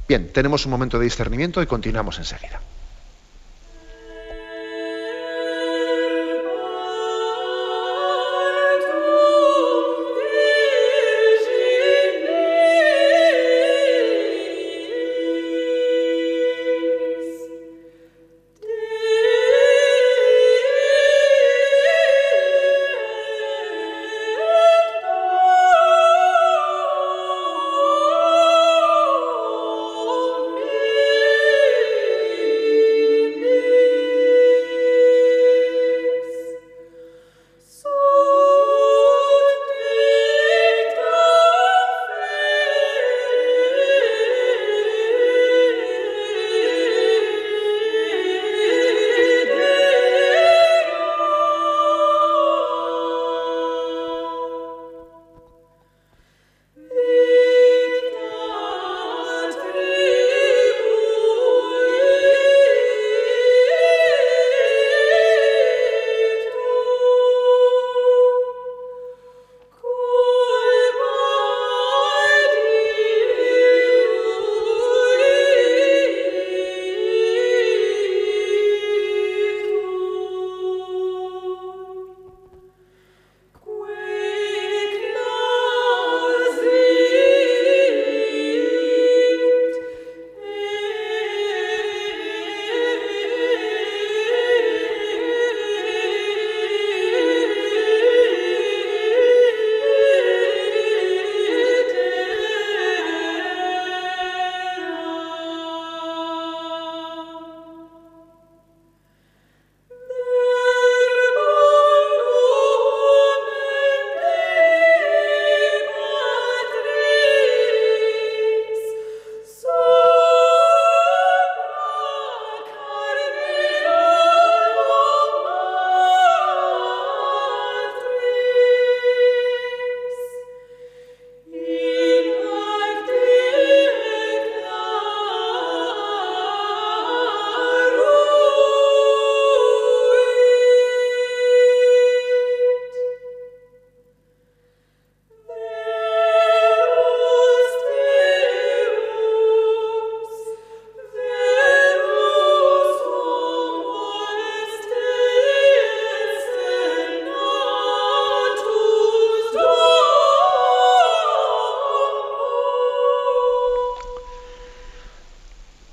Bien, 0.08 0.34
tenemos 0.34 0.66
un 0.66 0.72
momento 0.72 0.98
de 0.98 1.06
discernimiento 1.06 1.62
y 1.62 1.68
continuamos 1.68 2.18
enseguida. 2.18 2.60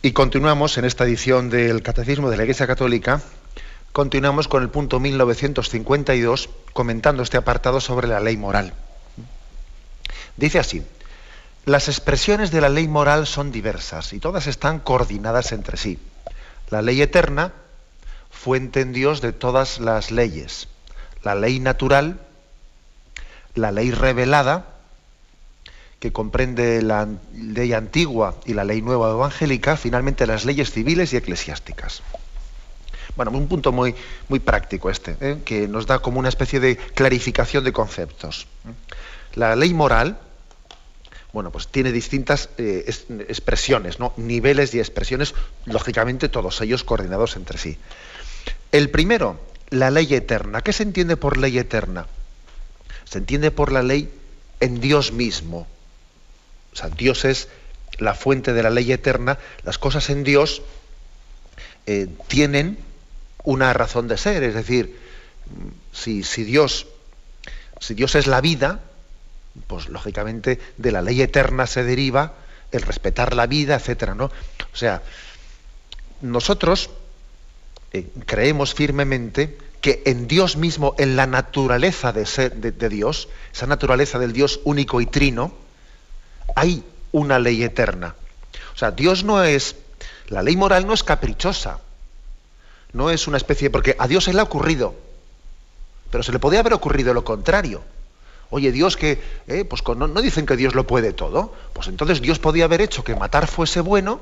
Y 0.07 0.13
continuamos 0.13 0.79
en 0.79 0.85
esta 0.85 1.03
edición 1.03 1.51
del 1.51 1.83
Catecismo 1.83 2.31
de 2.31 2.37
la 2.37 2.45
Iglesia 2.45 2.69
Católica, 2.69 3.21
continuamos 3.91 4.47
con 4.47 4.63
el 4.63 4.69
punto 4.69 5.01
1952, 5.01 6.49
comentando 6.73 7.25
este 7.25 7.39
apartado 7.39 7.81
sobre 7.81 8.07
la 8.07 8.21
ley 8.21 8.37
moral. 8.37 8.73
Dice 10.37 10.61
así, 10.61 10.87
las 11.65 11.89
expresiones 11.89 12.53
de 12.53 12.61
la 12.61 12.69
ley 12.69 12.87
moral 12.87 13.27
son 13.27 13.51
diversas 13.51 14.13
y 14.13 14.21
todas 14.21 14.47
están 14.47 14.79
coordinadas 14.79 15.51
entre 15.51 15.77
sí. 15.77 15.99
La 16.71 16.83
ley 16.83 17.03
eterna, 17.03 17.53
fuente 18.31 18.83
en 18.83 18.93
Dios 18.93 19.21
de 19.21 19.33
todas 19.33 19.81
las 19.81 20.13
leyes. 20.13 20.69
La 21.25 21.35
ley 21.35 21.59
natural, 21.59 22.21
la 23.57 23.73
ley 23.73 23.91
revelada, 23.91 24.76
que 26.01 26.13
comprende 26.13 26.83
la 26.83 27.09
ley 27.35 27.73
antigua 27.73 28.37
y 28.45 28.55
la 28.55 28.65
ley 28.65 28.83
nueva 28.83 29.11
evangélica, 29.11 29.77
finalmente 29.77 30.27
las 30.27 30.45
leyes 30.45 30.71
civiles 30.71 31.13
y 31.13 31.17
eclesiásticas. 31.17 32.03
Bueno, 33.17 33.31
un 33.31 33.49
punto 33.49 33.73
muy, 33.73 33.95
muy 34.29 34.41
práctico 34.41 34.91
este, 34.91 35.17
¿eh? 35.21 35.39
que 35.45 35.69
nos 35.69 35.87
da 35.87 36.01
como 36.01 36.19
una 36.19 36.29
especie 36.29 36.61
de 36.61 36.77
clarificación 36.77 37.65
de 37.65 37.73
conceptos. 37.73 38.47
La 39.35 39.57
ley 39.57 39.73
moral, 39.73 40.19
bueno, 41.33 41.51
pues 41.51 41.69
tiene 41.69 41.93
distintas 41.93 42.51
eh, 42.59 42.85
expresiones, 43.29 43.99
¿no? 43.99 44.13
niveles 44.19 44.75
y 44.75 44.81
expresiones, 44.81 45.35
lógicamente 45.65 46.29
todos 46.29 46.61
ellos 46.61 46.85
coordinados 46.85 47.37
entre 47.37 47.57
sí. 47.57 47.79
El 48.71 48.91
primero, 48.91 49.41
la 49.71 49.91
ley 49.91 50.13
eterna. 50.15 50.61
¿Qué 50.61 50.75
se 50.75 50.83
entiende 50.83 51.17
por 51.17 51.39
ley 51.39 51.59
eterna? 51.59 52.07
Se 53.05 53.19
entiende 53.19 53.51
por 53.51 53.73
la 53.73 53.83
ley 53.83 54.11
en 54.61 54.81
Dios 54.81 55.13
mismo, 55.13 55.67
o 56.77 56.79
sea, 56.79 56.91
Dios 56.91 57.25
es 57.25 57.49
la 57.97 58.13
fuente 58.13 58.53
de 58.53 58.63
la 58.63 58.69
ley 58.69 58.93
eterna, 58.93 59.39
las 59.65 59.79
cosas 59.79 60.11
en 60.11 60.25
Dios 60.25 60.61
eh, 61.87 62.07
tienen 62.29 62.77
una 63.45 63.73
razón 63.73 64.09
de 64.09 64.19
ser, 64.19 64.43
es 64.43 64.53
decir, 64.53 64.95
si, 65.91 66.21
Dios, 66.45 66.87
si 67.81 67.95
Dios 67.95 68.15
es 68.15 68.27
la 68.27 68.43
vida, 68.43 68.81
pues 69.69 69.89
lógicamente 69.89 70.61
de 70.77 70.93
la 70.93 71.01
ley 71.01 71.23
eterna 71.23 71.67
se 71.67 71.83
deriva 71.83 72.35
el 72.73 72.83
respetar 72.83 73.35
la 73.35 73.47
vida, 73.47 73.77
etcétera, 73.77 74.15
¿no? 74.15 74.27
O 74.27 74.77
sea, 74.77 75.01
nosotros 76.21 76.91
eh, 77.95 78.07
creemos 78.27 78.75
firmemente 78.75 79.57
que 79.81 80.03
en 80.05 80.29
Dios 80.29 80.59
mismo, 80.59 80.95
en 80.99 81.17
la 81.17 81.27
naturaleza 81.27 82.13
de, 82.13 82.27
ser, 82.27 82.55
de 82.57 82.89
Dios, 82.91 83.31
esa 83.55 83.67
naturaleza 83.67 84.19
del 84.19 84.35
Dios 84.35 84.61
único 84.65 85.01
y 85.01 85.07
trino, 85.07 85.65
hay 86.55 86.85
una 87.13 87.39
ley 87.39 87.63
eterna. 87.63 88.15
O 88.75 88.79
sea, 88.79 88.91
Dios 88.91 89.25
no 89.25 89.43
es, 89.43 89.77
la 90.29 90.43
ley 90.43 90.57
moral 90.57 90.87
no 90.87 90.93
es 90.93 91.03
caprichosa, 91.03 91.81
no 92.93 93.11
es 93.11 93.27
una 93.27 93.37
especie, 93.37 93.71
porque 93.71 93.97
a 93.99 94.07
Dios 94.07 94.25
se 94.25 94.33
le 94.33 94.41
ha 94.41 94.45
ocurrido, 94.45 94.95
pero 96.11 96.23
se 96.23 96.33
le 96.33 96.39
podía 96.39 96.61
haber 96.61 96.75
ocurrido 96.75 97.15
lo 97.15 97.25
contrario. 97.25 97.83
Oye, 98.51 98.71
Dios 98.71 98.97
que, 98.97 99.21
eh, 99.49 99.65
pues 99.65 99.83
no, 99.97 100.09
dicen 100.21 100.47
que 100.47 100.57
Dios 100.57 100.75
lo 100.75 100.87
puede 100.87 101.13
todo, 101.13 101.53
pues 101.73 101.89
entonces 101.89 102.21
Dios 102.21 102.39
podía 102.39 102.65
haber 102.65 102.81
hecho 102.81 103.03
que 103.03 103.17
matar 103.17 103.49
fuese 103.49 103.81
bueno 103.81 104.21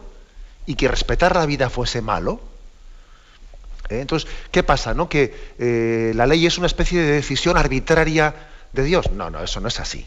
y 0.67 0.77
que 0.77 0.89
respetar 0.89 1.37
la 1.37 1.47
vida 1.47 1.69
fuese 1.69 2.01
malo. 2.01 2.41
¿Eh? 3.91 4.01
Entonces, 4.01 4.31
¿qué 4.51 4.63
pasa? 4.63 4.95
¿no? 4.95 5.09
Que 5.09 5.55
eh, 5.59 6.13
la 6.15 6.27
ley 6.27 6.47
es 6.47 6.57
una 6.57 6.67
especie 6.67 7.03
de 7.03 7.13
decisión 7.13 7.59
arbitraria 7.59 8.35
de 8.73 8.83
Dios. 8.83 9.11
No, 9.11 9.29
no, 9.31 9.43
eso 9.43 9.61
no 9.61 9.69
es 9.69 9.79
así. 9.79 10.07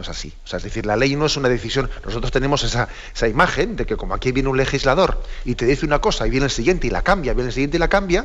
No 0.00 0.02
es 0.02 0.08
así. 0.08 0.32
O 0.46 0.48
sea, 0.48 0.56
es 0.56 0.62
decir, 0.62 0.86
la 0.86 0.96
ley 0.96 1.14
no 1.14 1.26
es 1.26 1.36
una 1.36 1.50
decisión. 1.50 1.90
Nosotros 2.06 2.32
tenemos 2.32 2.62
esa, 2.62 2.88
esa, 3.14 3.28
imagen 3.28 3.76
de 3.76 3.84
que 3.84 3.98
como 3.98 4.14
aquí 4.14 4.32
viene 4.32 4.48
un 4.48 4.56
legislador 4.56 5.22
y 5.44 5.56
te 5.56 5.66
dice 5.66 5.84
una 5.84 6.00
cosa 6.00 6.26
y 6.26 6.30
viene 6.30 6.46
el 6.46 6.50
siguiente 6.50 6.86
y 6.86 6.90
la 6.90 7.02
cambia, 7.02 7.34
viene 7.34 7.48
el 7.48 7.52
siguiente 7.52 7.76
y 7.76 7.80
la 7.80 7.88
cambia, 7.88 8.24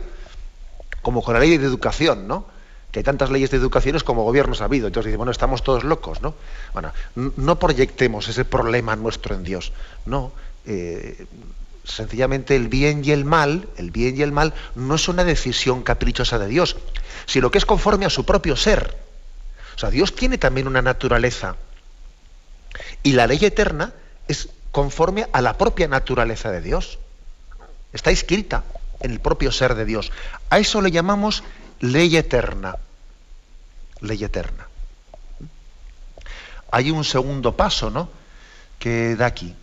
como 1.02 1.22
con 1.22 1.34
la 1.34 1.42
ley 1.42 1.58
de 1.58 1.66
educación, 1.66 2.30
¿no? 2.30 2.46
Que 2.94 3.00
hay 3.00 3.04
tantas 3.04 3.30
leyes 3.30 3.52
de 3.52 3.58
educación 3.58 4.00
como 4.06 4.24
gobiernos 4.24 4.62
ha 4.62 4.66
habido. 4.66 4.88
Entonces 4.88 5.08
dice, 5.08 5.18
bueno, 5.18 5.34
estamos 5.34 5.64
todos 5.64 5.84
locos, 5.84 6.22
¿no? 6.22 6.34
Bueno, 6.72 6.94
no 7.16 7.60
proyectemos 7.60 8.30
ese 8.30 8.46
problema 8.46 8.96
nuestro 8.96 9.36
en 9.36 9.44
Dios. 9.44 9.74
No. 10.06 10.32
Eh, 10.66 11.28
sencillamente 11.84 12.56
el 12.56 12.70
bien 12.70 13.04
y 13.04 13.12
el 13.12 13.26
mal, 13.26 13.68
el 13.76 13.92
bien 13.92 14.18
y 14.18 14.22
el 14.22 14.32
mal, 14.32 14.54
no 14.76 14.96
es 14.96 15.10
una 15.10 15.26
decisión 15.26 15.84
caprichosa 15.84 16.40
de 16.40 16.48
Dios, 16.48 16.78
sino 17.26 17.52
que 17.52 17.58
es 17.58 17.66
conforme 17.66 18.06
a 18.06 18.10
su 18.10 18.24
propio 18.24 18.56
ser. 18.56 18.96
O 19.76 19.80
sea, 19.80 19.90
Dios 19.90 20.16
tiene 20.16 20.38
también 20.38 20.68
una 20.68 20.82
naturaleza. 20.82 21.56
Y 23.04 23.14
la 23.14 23.28
ley 23.28 23.40
eterna 23.42 23.94
es 24.28 24.50
conforme 24.72 25.28
a 25.32 25.42
la 25.42 25.58
propia 25.58 25.88
naturaleza 25.88 26.52
de 26.52 26.62
Dios. 26.62 27.00
Está 27.94 28.12
escrita 28.12 28.64
en 29.00 29.12
el 29.12 29.20
propio 29.20 29.52
ser 29.52 29.76
de 29.76 29.86
Dios. 29.86 30.12
A 30.50 30.60
eso 30.60 30.82
le 30.82 30.92
llamamos 30.92 31.44
ley 31.80 32.16
eterna. 32.18 32.78
Ley 34.02 34.24
eterna. 34.24 34.68
Hay 36.72 36.92
un 36.92 37.04
segundo 37.04 37.56
paso, 37.56 37.90
¿no? 37.90 38.10
Que 38.80 39.16
da 39.16 39.28
aquí. 39.28 39.56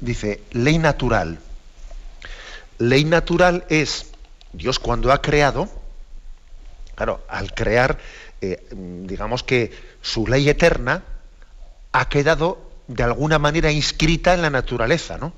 Dice, 0.00 0.42
ley 0.52 0.78
natural. 0.78 1.38
Ley 2.78 3.04
natural 3.04 3.64
es 3.68 4.06
Dios 4.52 4.78
cuando 4.78 5.12
ha 5.12 5.20
creado, 5.20 5.68
claro, 6.94 7.22
al 7.28 7.54
crear 7.54 7.98
eh, 8.52 8.66
digamos 8.70 9.42
que 9.42 9.72
su 10.02 10.26
ley 10.26 10.48
eterna 10.48 11.02
ha 11.92 12.08
quedado 12.08 12.70
de 12.88 13.02
alguna 13.02 13.38
manera 13.38 13.70
inscrita 13.70 14.34
en 14.34 14.42
la 14.42 14.50
naturaleza, 14.50 15.16
¿no? 15.18 15.32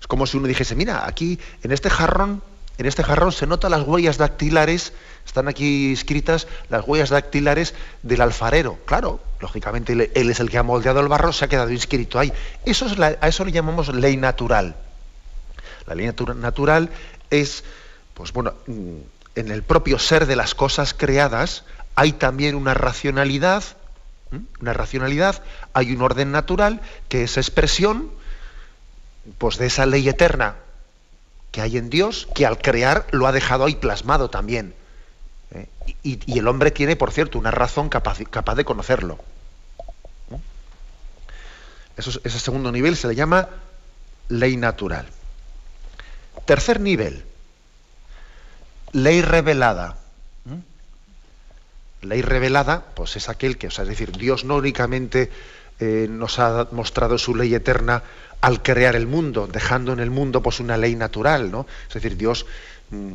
Es 0.00 0.06
como 0.06 0.26
si 0.26 0.36
uno 0.36 0.46
dijese, 0.46 0.74
mira, 0.74 1.06
aquí 1.06 1.38
en 1.62 1.72
este 1.72 1.90
jarrón, 1.90 2.42
en 2.78 2.86
este 2.86 3.02
jarrón 3.02 3.32
se 3.32 3.46
notan 3.46 3.72
las 3.72 3.82
huellas 3.82 4.18
dactilares, 4.18 4.92
están 5.26 5.48
aquí 5.48 5.92
escritas 5.92 6.46
las 6.68 6.86
huellas 6.86 7.10
dactilares 7.10 7.74
del 8.02 8.20
alfarero. 8.20 8.78
Claro, 8.84 9.20
lógicamente 9.40 9.92
él, 9.92 10.30
es 10.30 10.40
el 10.40 10.50
que 10.50 10.58
ha 10.58 10.62
moldeado 10.62 11.00
el 11.00 11.08
barro, 11.08 11.32
se 11.32 11.44
ha 11.44 11.48
quedado 11.48 11.70
inscrito 11.70 12.18
ahí. 12.18 12.32
Eso 12.64 12.86
es 12.86 12.98
a 12.98 13.28
eso 13.28 13.44
le 13.44 13.52
llamamos 13.52 13.92
ley 13.94 14.16
natural. 14.16 14.76
La 15.86 15.94
ley 15.94 16.06
natural 16.36 16.90
es, 17.30 17.64
pues 18.14 18.32
bueno, 18.32 18.54
mm, 18.66 18.96
en 19.34 19.50
el 19.50 19.62
propio 19.62 19.98
ser 19.98 20.26
de 20.26 20.36
las 20.36 20.54
cosas 20.54 20.94
creadas, 20.94 21.64
hay 21.98 22.12
también 22.12 22.54
una 22.54 22.74
racionalidad, 22.74 23.64
una 24.60 24.72
racionalidad, 24.72 25.42
hay 25.72 25.90
un 25.90 26.00
orden 26.00 26.30
natural 26.30 26.80
que 27.08 27.24
es 27.24 27.36
expresión 27.36 28.12
pues, 29.38 29.58
de 29.58 29.66
esa 29.66 29.84
ley 29.84 30.08
eterna 30.08 30.54
que 31.50 31.60
hay 31.60 31.76
en 31.76 31.90
Dios, 31.90 32.28
que 32.36 32.46
al 32.46 32.58
crear 32.58 33.04
lo 33.10 33.26
ha 33.26 33.32
dejado 33.32 33.64
ahí 33.64 33.74
plasmado 33.74 34.30
también. 34.30 34.76
¿eh? 35.50 35.66
Y, 36.04 36.38
el 36.38 36.46
hombre 36.46 36.70
tiene, 36.70 36.94
por 36.94 37.10
cierto, 37.10 37.36
una 37.36 37.50
razón 37.50 37.88
capaz, 37.88 38.18
capaz 38.30 38.54
de 38.54 38.64
conocerlo. 38.64 39.18
ese 41.96 42.38
segundo 42.38 42.70
nivel 42.70 42.96
se 42.96 43.08
le 43.08 43.16
llama 43.16 43.48
ley 44.28 44.56
natural. 44.56 45.08
Tercer 46.46 46.78
nivel, 46.78 47.24
ley 48.92 49.20
revelada 49.20 49.98
ley 52.02 52.22
revelada, 52.22 52.84
pues 52.94 53.16
es 53.16 53.28
aquel 53.28 53.58
que, 53.58 53.68
o 53.68 53.70
sea, 53.70 53.82
es 53.82 53.90
decir, 53.90 54.12
Dios 54.12 54.44
no 54.44 54.56
únicamente 54.56 55.30
eh, 55.80 56.06
nos 56.10 56.38
ha 56.38 56.68
mostrado 56.72 57.18
su 57.18 57.34
ley 57.34 57.54
eterna 57.54 58.02
al 58.40 58.62
crear 58.62 58.96
el 58.96 59.06
mundo, 59.06 59.48
dejando 59.50 59.92
en 59.92 60.00
el 60.00 60.10
mundo 60.10 60.42
pues 60.42 60.60
una 60.60 60.76
ley 60.76 60.94
natural, 60.94 61.50
¿no? 61.50 61.66
Es 61.88 61.94
decir, 61.94 62.16
Dios, 62.16 62.46
mm, 62.90 63.12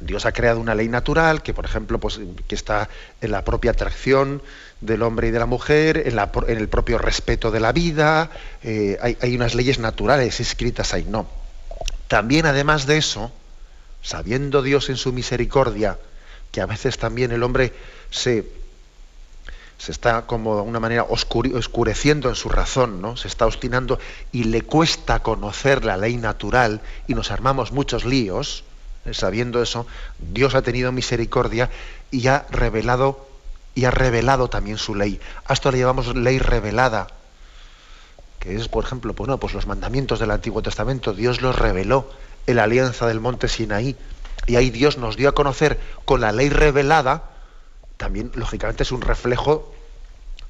Dios 0.00 0.26
ha 0.26 0.32
creado 0.32 0.60
una 0.60 0.74
ley 0.74 0.88
natural 0.88 1.42
que, 1.42 1.54
por 1.54 1.64
ejemplo, 1.64 1.98
pues, 1.98 2.20
que 2.46 2.54
está 2.54 2.88
en 3.20 3.32
la 3.32 3.44
propia 3.44 3.72
atracción 3.72 4.42
del 4.80 5.02
hombre 5.02 5.28
y 5.28 5.30
de 5.30 5.38
la 5.38 5.46
mujer, 5.46 6.04
en, 6.06 6.58
el 6.58 6.68
propio 6.68 6.98
respeto 6.98 7.50
de 7.50 7.60
la 7.60 7.72
vida, 7.72 8.30
eh, 8.62 8.98
hay, 9.02 9.16
hay 9.20 9.34
unas 9.34 9.54
leyes 9.54 9.78
naturales 9.78 10.40
escritas 10.40 10.94
ahí, 10.94 11.04
no. 11.08 11.26
También, 12.06 12.46
además 12.46 12.86
de 12.86 12.98
eso, 12.98 13.32
sabiendo 14.02 14.62
Dios 14.62 14.88
en 14.88 14.96
su 14.96 15.12
misericordia, 15.12 15.98
que 16.52 16.60
a 16.60 16.66
veces 16.66 16.98
también 16.98 17.32
el 17.32 17.42
hombre 17.42 17.72
se, 18.10 18.46
se 19.78 19.92
está 19.92 20.26
como 20.26 20.54
de 20.54 20.60
alguna 20.60 20.80
manera 20.80 21.04
oscureciendo 21.04 22.28
en 22.28 22.34
su 22.34 22.48
razón, 22.48 23.00
¿no? 23.00 23.16
Se 23.16 23.28
está 23.28 23.46
obstinando 23.46 23.98
y 24.32 24.44
le 24.44 24.62
cuesta 24.62 25.20
conocer 25.20 25.84
la 25.84 25.96
ley 25.96 26.16
natural 26.16 26.80
y 27.06 27.14
nos 27.14 27.30
armamos 27.30 27.72
muchos 27.72 28.04
líos. 28.04 28.64
¿eh? 29.04 29.14
Sabiendo 29.14 29.62
eso, 29.62 29.86
Dios 30.18 30.54
ha 30.54 30.62
tenido 30.62 30.92
misericordia 30.92 31.70
y 32.10 32.26
ha 32.26 32.46
revelado 32.50 33.28
y 33.74 33.84
ha 33.84 33.92
revelado 33.92 34.48
también 34.48 34.76
su 34.76 34.96
ley. 34.96 35.20
A 35.44 35.52
esto 35.52 35.70
le 35.70 35.78
llamamos 35.78 36.16
ley 36.16 36.40
revelada, 36.40 37.06
que 38.40 38.56
es, 38.56 38.66
por 38.66 38.84
ejemplo, 38.84 39.14
pues 39.14 39.28
no, 39.28 39.38
pues 39.38 39.54
los 39.54 39.68
mandamientos 39.68 40.18
del 40.18 40.32
Antiguo 40.32 40.62
Testamento, 40.62 41.12
Dios 41.12 41.42
los 41.42 41.56
reveló 41.56 42.10
en 42.48 42.56
la 42.56 42.64
alianza 42.64 43.06
del 43.06 43.20
monte 43.20 43.46
Sinaí 43.46 43.94
y 44.46 44.56
ahí 44.56 44.70
Dios 44.70 44.98
nos 44.98 45.16
dio 45.16 45.28
a 45.28 45.34
conocer 45.34 45.78
con 46.04 46.20
la 46.20 46.32
ley 46.32 46.48
revelada, 46.48 47.30
también 47.96 48.30
lógicamente 48.34 48.82
es 48.82 48.92
un 48.92 49.02
reflejo 49.02 49.74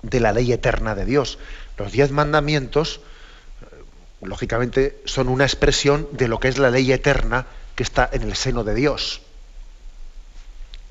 de 0.03 0.21
la 0.21 0.33
ley 0.33 0.53
eterna 0.53 0.95
de 0.95 1.05
Dios. 1.05 1.39
Los 1.77 1.93
diez 1.93 2.11
mandamientos, 2.11 3.01
eh, 3.63 3.83
lógicamente, 4.23 5.01
son 5.05 5.29
una 5.29 5.45
expresión 5.45 6.09
de 6.13 6.29
lo 6.29 6.39
que 6.39 6.49
es 6.49 6.59
la 6.59 6.71
ley 6.71 6.93
eterna 6.93 7.47
que 7.75 7.83
está 7.83 8.09
en 8.13 8.23
el 8.23 8.37
seno 8.37 8.65
de 8.65 8.75
Dios. 8.75 9.23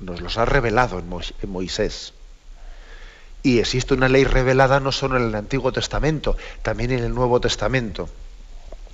Nos 0.00 0.20
los 0.20 0.38
ha 0.38 0.44
revelado 0.44 0.98
en 0.98 1.50
Moisés. 1.50 2.12
Y 3.42 3.60
existe 3.60 3.94
una 3.94 4.08
ley 4.08 4.24
revelada 4.24 4.80
no 4.80 4.92
solo 4.92 5.16
en 5.16 5.28
el 5.28 5.34
Antiguo 5.34 5.72
Testamento, 5.72 6.36
también 6.62 6.90
en 6.90 7.04
el 7.04 7.14
Nuevo 7.14 7.40
Testamento. 7.40 8.08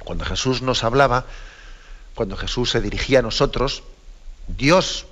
Cuando 0.04 0.24
Jesús 0.24 0.62
nos 0.62 0.84
hablaba, 0.84 1.26
cuando 2.14 2.36
Jesús 2.36 2.70
se 2.70 2.80
dirigía 2.80 3.20
a 3.20 3.22
nosotros, 3.22 3.82
Dios 4.48 5.07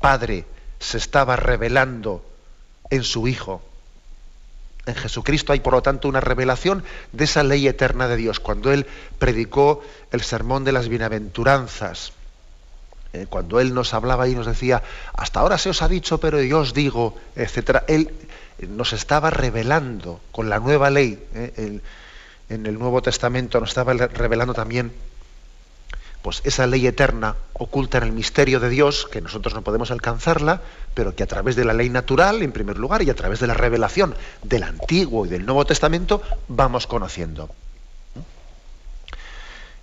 Padre 0.00 0.44
se 0.78 0.98
estaba 0.98 1.36
revelando 1.36 2.24
en 2.90 3.04
su 3.04 3.28
Hijo. 3.28 3.62
En 4.84 4.96
Jesucristo 4.96 5.52
hay, 5.52 5.60
por 5.60 5.74
lo 5.74 5.82
tanto, 5.82 6.08
una 6.08 6.20
revelación 6.20 6.82
de 7.12 7.24
esa 7.24 7.44
ley 7.44 7.68
eterna 7.68 8.08
de 8.08 8.16
Dios. 8.16 8.40
Cuando 8.40 8.72
Él 8.72 8.86
predicó 9.18 9.82
el 10.10 10.22
sermón 10.22 10.64
de 10.64 10.72
las 10.72 10.88
bienaventuranzas, 10.88 12.12
eh, 13.12 13.26
cuando 13.28 13.60
Él 13.60 13.74
nos 13.74 13.94
hablaba 13.94 14.26
y 14.28 14.34
nos 14.34 14.46
decía, 14.46 14.82
hasta 15.14 15.40
ahora 15.40 15.56
se 15.56 15.70
os 15.70 15.82
ha 15.82 15.88
dicho, 15.88 16.18
pero 16.18 16.42
yo 16.42 16.60
os 16.60 16.74
digo, 16.74 17.16
etc., 17.36 17.84
Él 17.86 18.10
nos 18.68 18.92
estaba 18.92 19.30
revelando 19.30 20.20
con 20.32 20.50
la 20.50 20.58
nueva 20.58 20.90
ley. 20.90 21.24
Eh, 21.34 21.80
en 22.48 22.66
el 22.66 22.78
Nuevo 22.78 23.00
Testamento 23.02 23.60
nos 23.60 23.70
estaba 23.70 23.92
revelando 23.94 24.52
también 24.52 24.92
pues 26.22 26.40
esa 26.44 26.66
ley 26.66 26.86
eterna 26.86 27.34
oculta 27.52 27.98
en 27.98 28.04
el 28.04 28.12
misterio 28.12 28.60
de 28.60 28.70
Dios, 28.70 29.08
que 29.10 29.20
nosotros 29.20 29.54
no 29.54 29.62
podemos 29.62 29.90
alcanzarla, 29.90 30.62
pero 30.94 31.14
que 31.14 31.24
a 31.24 31.26
través 31.26 31.56
de 31.56 31.64
la 31.64 31.74
ley 31.74 31.90
natural, 31.90 32.42
en 32.42 32.52
primer 32.52 32.78
lugar, 32.78 33.02
y 33.02 33.10
a 33.10 33.14
través 33.14 33.40
de 33.40 33.48
la 33.48 33.54
revelación 33.54 34.14
del 34.42 34.62
Antiguo 34.62 35.26
y 35.26 35.28
del 35.28 35.44
Nuevo 35.44 35.66
Testamento, 35.66 36.22
vamos 36.46 36.86
conociendo. 36.86 37.50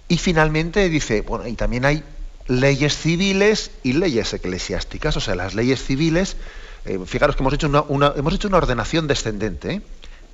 Y 0.07 0.17
finalmente 0.17 0.87
dice, 0.89 1.21
bueno, 1.21 1.45
y 1.45 1.53
también 1.53 1.85
hay 1.85 2.03
leyes 2.47 2.97
civiles 2.97 3.71
y 3.83 3.93
leyes 3.93 4.33
eclesiásticas, 4.33 5.17
o 5.17 5.21
sea, 5.21 5.35
las 5.35 5.53
leyes 5.55 5.83
civiles, 5.83 6.37
eh, 6.85 6.99
fijaros 7.05 7.35
que 7.35 7.43
hemos 7.43 7.53
hecho 7.53 7.67
una, 7.89 8.13
hemos 8.15 8.33
hecho 8.33 8.47
una 8.47 8.57
ordenación 8.57 9.07
descendente, 9.07 9.73
¿eh? 9.73 9.81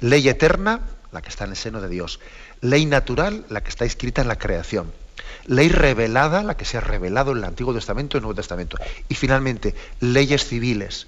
ley 0.02 0.30
eterna, 0.30 0.82
la 1.12 1.22
que 1.22 1.30
está 1.30 1.46
en 1.46 1.52
el 1.52 1.58
seno 1.58 1.82
de 1.82 1.90
Dios, 1.90 2.20
ley 2.62 2.86
natural, 2.86 3.46
la 3.50 3.62
que 3.62 3.70
está 3.70 3.86
escrita 3.86 4.22
en 4.22 4.28
la 4.28 4.38
creación 4.38 5.05
ley 5.46 5.70
revelada, 5.70 6.44
la 6.44 6.58
que 6.58 6.66
se 6.66 6.78
ha 6.78 6.82
revelado 6.82 7.32
en 7.32 7.40
el 7.40 7.44
Antiguo 7.46 7.74
Testamento 7.74 8.18
y 8.18 8.20
el 8.20 8.24
Nuevo 8.24 8.36
Testamento. 8.36 8.78
Y 9.10 9.16
finalmente, 9.16 9.76
leyes 10.00 10.46
civiles. 10.46 11.08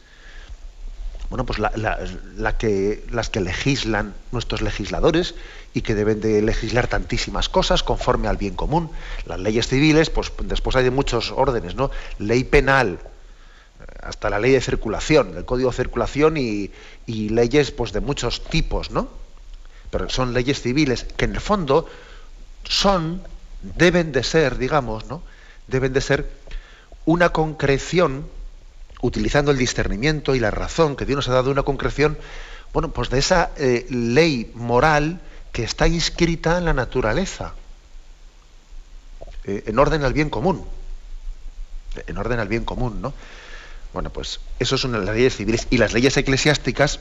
Bueno, 1.29 1.45
pues 1.45 1.59
que, 2.57 3.05
las 3.11 3.29
que 3.29 3.41
legislan 3.41 4.13
nuestros 4.31 4.61
legisladores 4.61 5.35
y 5.73 5.81
que 5.81 5.93
deben 5.93 6.21
de 6.21 6.41
legislar 6.41 6.87
tantísimas 6.87 7.49
cosas 7.49 7.83
conforme 7.83 8.29
al 8.29 8.37
bien 8.37 8.55
común. 8.55 8.91
Las 9.25 9.39
leyes 9.39 9.67
civiles, 9.67 10.09
pues 10.09 10.31
después 10.43 10.75
hay 10.77 10.85
de 10.85 10.91
muchos 10.91 11.31
órdenes, 11.31 11.75
¿no? 11.75 11.91
Ley 12.17 12.45
penal, 12.45 12.99
hasta 14.01 14.29
la 14.29 14.39
ley 14.39 14.53
de 14.53 14.61
circulación, 14.61 15.35
el 15.35 15.43
código 15.43 15.69
de 15.69 15.75
circulación 15.75 16.37
y, 16.37 16.71
y 17.05 17.29
leyes 17.29 17.71
pues 17.71 17.91
de 17.91 17.99
muchos 17.99 18.45
tipos, 18.45 18.91
¿no? 18.91 19.09
Pero 19.91 20.09
son 20.09 20.33
leyes 20.33 20.61
civiles 20.61 21.03
que 21.03 21.25
en 21.25 21.35
el 21.35 21.41
fondo 21.41 21.89
son 22.63 23.21
deben 23.61 24.11
de 24.11 24.23
ser, 24.23 24.57
digamos, 24.57 25.05
¿no? 25.05 25.21
Deben 25.67 25.93
de 25.93 26.01
ser 26.01 26.29
una 27.05 27.29
concreción, 27.29 28.27
utilizando 29.01 29.51
el 29.51 29.57
discernimiento 29.57 30.35
y 30.35 30.39
la 30.39 30.51
razón 30.51 30.95
que 30.95 31.05
Dios 31.05 31.17
nos 31.17 31.29
ha 31.29 31.33
dado, 31.33 31.51
una 31.51 31.63
concreción, 31.63 32.17
Bueno, 32.73 32.91
pues 32.91 33.09
de 33.09 33.17
esa 33.17 33.51
eh, 33.57 33.87
ley 33.89 34.51
moral 34.53 35.21
que 35.53 35.63
está 35.63 35.87
inscrita 35.87 36.57
en 36.57 36.65
la 36.65 36.73
naturaleza, 36.73 37.53
eh, 39.45 39.63
en 39.65 39.79
orden 39.79 40.03
al 40.03 40.13
bien 40.13 40.29
común. 40.29 40.65
En 42.05 42.17
orden 42.17 42.39
al 42.39 42.49
bien 42.49 42.65
común, 42.65 43.01
¿no? 43.01 43.13
Bueno, 43.93 44.11
pues 44.11 44.41
eso 44.59 44.77
son 44.77 44.91
las 44.91 45.15
leyes 45.15 45.37
civiles. 45.37 45.65
Y 45.69 45.77
las 45.77 45.93
leyes 45.93 46.17
eclesiásticas 46.17 46.99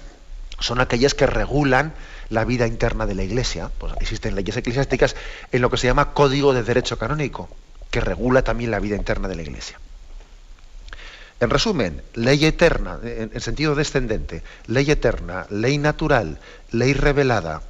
son 0.59 0.81
aquellas 0.81 1.15
que 1.15 1.27
regulan 1.27 1.95
la 2.29 2.45
vida 2.45 2.67
interna 2.67 3.07
de 3.07 3.15
la 3.15 3.23
Iglesia. 3.23 3.71
Pues 3.79 3.93
existen 4.01 4.35
leyes 4.35 4.57
eclesiásticas 4.57 5.17
en 5.53 5.63
lo 5.63 5.71
que 5.71 5.77
se 5.77 5.87
llama 5.87 6.13
Código 6.13 6.55
de 6.55 6.63
Derecho 6.63 6.99
Canónico, 6.99 7.49
que 7.91 8.01
regula 8.01 8.43
también 8.43 8.71
la 8.71 8.81
vida 8.81 8.97
interna 8.97 9.29
de 9.29 9.37
la 9.37 9.43
Iglesia. 9.43 9.79
En 11.39 11.51
resumen, 11.51 12.03
ley 12.15 12.47
eterna, 12.47 12.99
en, 13.03 13.41
sentido 13.41 13.75
descendente, 13.75 14.43
ley 14.67 14.91
eterna, 14.91 15.47
ley 15.51 15.77
natural, 15.77 16.41
ley 16.73 16.95
revelada, 16.95 17.63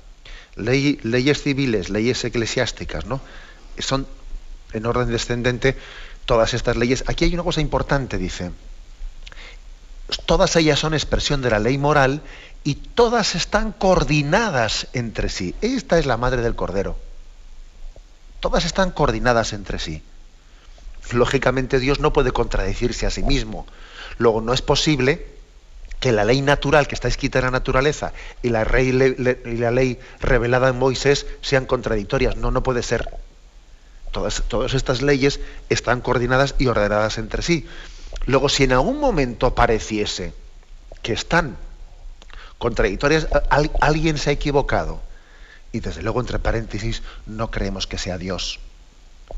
ley, 0.54 1.00
leyes 1.02 1.42
civiles, 1.42 1.90
leyes 1.90 2.24
eclesiásticas, 2.24 3.06
¿no? 3.06 3.20
Son 3.78 4.06
en 4.72 4.86
orden 4.86 5.08
descendente 5.08 5.76
todas 6.26 6.54
estas 6.54 6.76
leyes. 6.76 7.04
Aquí 7.08 7.24
hay 7.24 7.34
una 7.34 7.42
cosa 7.42 7.60
importante, 7.60 8.18
dice. 8.18 8.52
Todas 10.26 10.54
ellas 10.54 10.78
son 10.78 10.94
expresión 10.94 11.42
de 11.42 11.50
la 11.50 11.58
ley 11.58 11.76
moral 11.76 12.22
y 12.66 12.74
todas 12.74 13.36
están 13.36 13.70
coordinadas 13.70 14.88
entre 14.92 15.28
sí. 15.28 15.54
Esta 15.60 16.00
es 16.00 16.04
la 16.04 16.16
madre 16.16 16.42
del 16.42 16.56
Cordero. 16.56 16.96
Todas 18.40 18.64
están 18.64 18.90
coordinadas 18.90 19.52
entre 19.52 19.78
sí. 19.78 20.02
Lógicamente 21.12 21.78
Dios 21.78 22.00
no 22.00 22.12
puede 22.12 22.32
contradecirse 22.32 23.06
a 23.06 23.10
sí 23.10 23.22
mismo. 23.22 23.68
Luego 24.18 24.40
no 24.40 24.52
es 24.52 24.62
posible 24.62 25.28
que 26.00 26.10
la 26.10 26.24
ley 26.24 26.42
natural 26.42 26.88
que 26.88 26.96
está 26.96 27.06
escrita 27.06 27.38
en 27.38 27.44
la 27.44 27.50
naturaleza 27.52 28.12
y 28.42 28.48
la, 28.48 28.64
ley 28.64 30.00
revelada 30.18 30.68
en 30.68 30.76
Moisés 30.76 31.26
sean 31.42 31.66
contradictorias. 31.66 32.34
No, 32.34 32.50
no 32.50 32.64
puede 32.64 32.82
ser. 32.82 33.08
Todas, 34.10 34.42
todas 34.48 34.74
estas 34.74 35.02
leyes 35.02 35.38
están 35.68 36.00
coordinadas 36.00 36.56
y 36.58 36.66
ordenadas 36.66 37.18
entre 37.18 37.42
sí. 37.42 37.64
Luego, 38.24 38.48
si 38.48 38.64
en 38.64 38.72
algún 38.72 38.98
momento 38.98 39.54
pareciese 39.54 40.32
que 41.02 41.12
están 41.12 41.56
contradictorias, 42.58 43.28
alguien 43.80 44.18
se 44.18 44.30
ha 44.30 44.32
equivocado. 44.32 45.00
Y 45.72 45.80
desde 45.80 46.02
luego, 46.02 46.20
entre 46.20 46.38
paréntesis, 46.38 47.02
no 47.26 47.50
creemos 47.50 47.86
que 47.86 47.98
sea 47.98 48.18
Dios. 48.18 48.60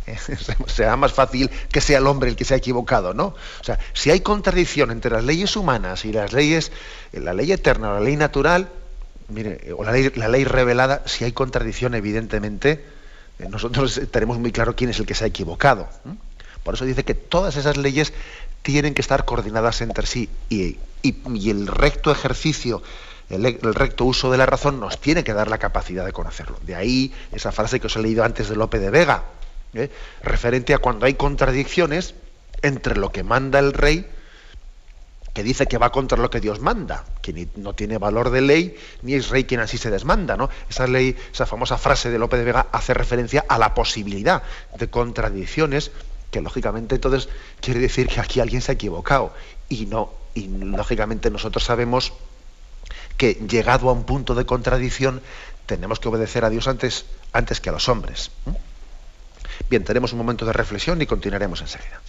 será 0.67 0.97
más 0.97 1.13
fácil 1.13 1.51
que 1.71 1.81
sea 1.81 1.99
el 1.99 2.07
hombre 2.07 2.31
el 2.31 2.37
que 2.37 2.45
se 2.45 2.55
ha 2.55 2.57
equivocado, 2.57 3.15
¿no? 3.15 3.27
O 3.61 3.65
sea, 3.65 3.79
si 3.93 4.11
hay 4.11 4.21
contradicción 4.21 4.91
entre 4.91 5.11
las 5.11 5.25
leyes 5.25 5.57
humanas 5.57 6.05
y 6.05 6.13
las 6.13 6.33
leyes, 6.33 6.73
eh, 7.13 7.21
la 7.21 7.33
ley 7.33 7.53
eterna 7.53 7.91
o 7.91 7.95
la 7.95 8.01
ley 8.01 8.17
natural, 8.17 8.69
mire, 9.29 9.73
o 9.77 9.85
la 9.85 9.93
ley, 9.93 10.45
revelada, 10.45 11.03
si 11.07 11.25
hay 11.25 11.33
contradicción, 11.33 11.95
evidentemente, 11.95 12.85
eh, 13.39 13.49
nosotros 13.49 14.01
tenemos 14.11 14.39
muy 14.39 14.53
claro 14.53 14.77
quién 14.77 14.91
es 14.91 14.99
el 14.99 15.07
que 15.07 15.15
se 15.15 15.25
ha 15.25 15.29
equivocado. 15.29 15.89
Por 16.63 16.75
eso 16.75 16.85
dice 16.85 17.05
que 17.05 17.15
todas 17.15 17.57
esas 17.57 17.77
leyes 17.77 18.13
tienen 18.63 18.95
que 18.95 19.01
estar 19.01 19.25
coordinadas 19.25 19.81
entre 19.81 20.07
sí 20.07 20.29
y, 20.51 20.77
el 21.03 21.67
recto 21.67 22.11
ejercicio 22.11 22.83
el, 23.31 23.75
recto 23.75 24.05
uso 24.05 24.31
de 24.31 24.39
la 24.39 24.47
razón 24.47 24.81
nos 24.81 25.01
tiene 25.01 25.25
que 25.25 25.35
dar 25.35 25.49
la 25.49 25.59
capacidad 25.59 26.05
de 26.05 26.13
conocerlo. 26.13 26.59
De 26.63 26.75
ahí 26.75 27.13
esa 27.33 27.53
frase 27.53 27.81
que 27.81 27.87
os 27.87 27.97
he 27.97 28.01
leído 28.01 28.25
antes 28.25 28.49
de 28.49 28.57
Lope 28.57 28.79
de 28.79 28.91
Vega, 28.91 29.25
¿eh? 29.75 29.91
referente 30.23 30.75
a 30.75 30.79
cuando 30.79 31.07
hay 31.07 31.15
contradicciones 31.15 32.15
entre 32.63 32.97
lo 32.97 33.13
que 33.13 33.23
manda 33.23 33.59
el 33.59 33.73
rey, 33.73 34.09
que 35.35 35.43
dice 35.43 35.67
que 35.67 35.79
va 35.79 35.93
contra 35.93 36.19
lo 36.19 36.31
que 36.31 36.41
Dios 36.41 36.61
manda, 36.61 37.05
que 37.23 37.49
no 37.57 37.75
tiene 37.75 37.99
valor 37.99 38.31
de 38.31 38.41
ley, 38.41 38.77
ni 39.03 39.15
es 39.15 39.29
rey 39.29 39.45
quien 39.45 39.61
así 39.61 39.79
se 39.79 39.91
desmanda. 39.91 40.37
¿no? 40.37 40.49
Esa 40.69 40.87
ley, 40.87 41.17
esa 41.33 41.47
famosa 41.47 41.79
frase 41.79 42.11
de 42.11 42.19
López 42.19 42.41
de 42.41 42.47
Vega 42.47 42.67
hace 42.73 42.95
referencia 42.95 43.45
a 43.49 43.59
la 43.59 43.75
posibilidad 43.75 44.43
de 44.77 44.91
contradicciones, 44.91 45.93
que 46.31 46.41
lógicamente 46.41 46.97
entonces 46.97 47.29
quiere 47.61 47.79
decir 47.79 48.09
que 48.09 48.21
aquí 48.21 48.41
alguien 48.41 48.63
se 48.63 48.73
ha 48.73 48.75
equivocado. 48.75 49.33
Y 49.69 49.87
no, 49.87 50.11
y 50.35 50.49
lógicamente 50.49 51.31
nosotros 51.31 51.63
sabemos 51.63 52.15
que 53.19 53.35
llegado 53.35 53.91
a 53.91 53.93
un 53.93 54.05
punto 54.05 54.35
de 54.35 54.47
contradicción 54.47 55.21
tenemos 55.67 56.01
que 56.01 56.09
obedecer 56.09 56.47
a 56.47 56.51
Dios 56.51 56.67
antes, 56.67 57.05
antes 57.35 57.61
que 57.61 57.69
a 57.69 57.73
los 57.73 57.91
hombres. 57.91 58.31
Bien, 59.69 59.85
tenemos 59.85 60.13
un 60.13 60.19
momento 60.19 60.47
de 60.47 60.55
reflexión 60.55 61.03
y 61.03 61.07
continuaremos 61.07 61.61
enseguida. 61.61 62.01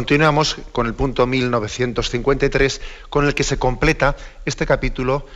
Continuamos 0.00 0.56
con 0.72 0.86
el 0.86 0.94
punto 0.94 1.26
1953, 1.26 2.80
con 3.10 3.26
el 3.26 3.34
que 3.34 3.44
se 3.44 3.58
completa 3.58 4.16
este 4.46 4.64
capítulo 4.64 5.26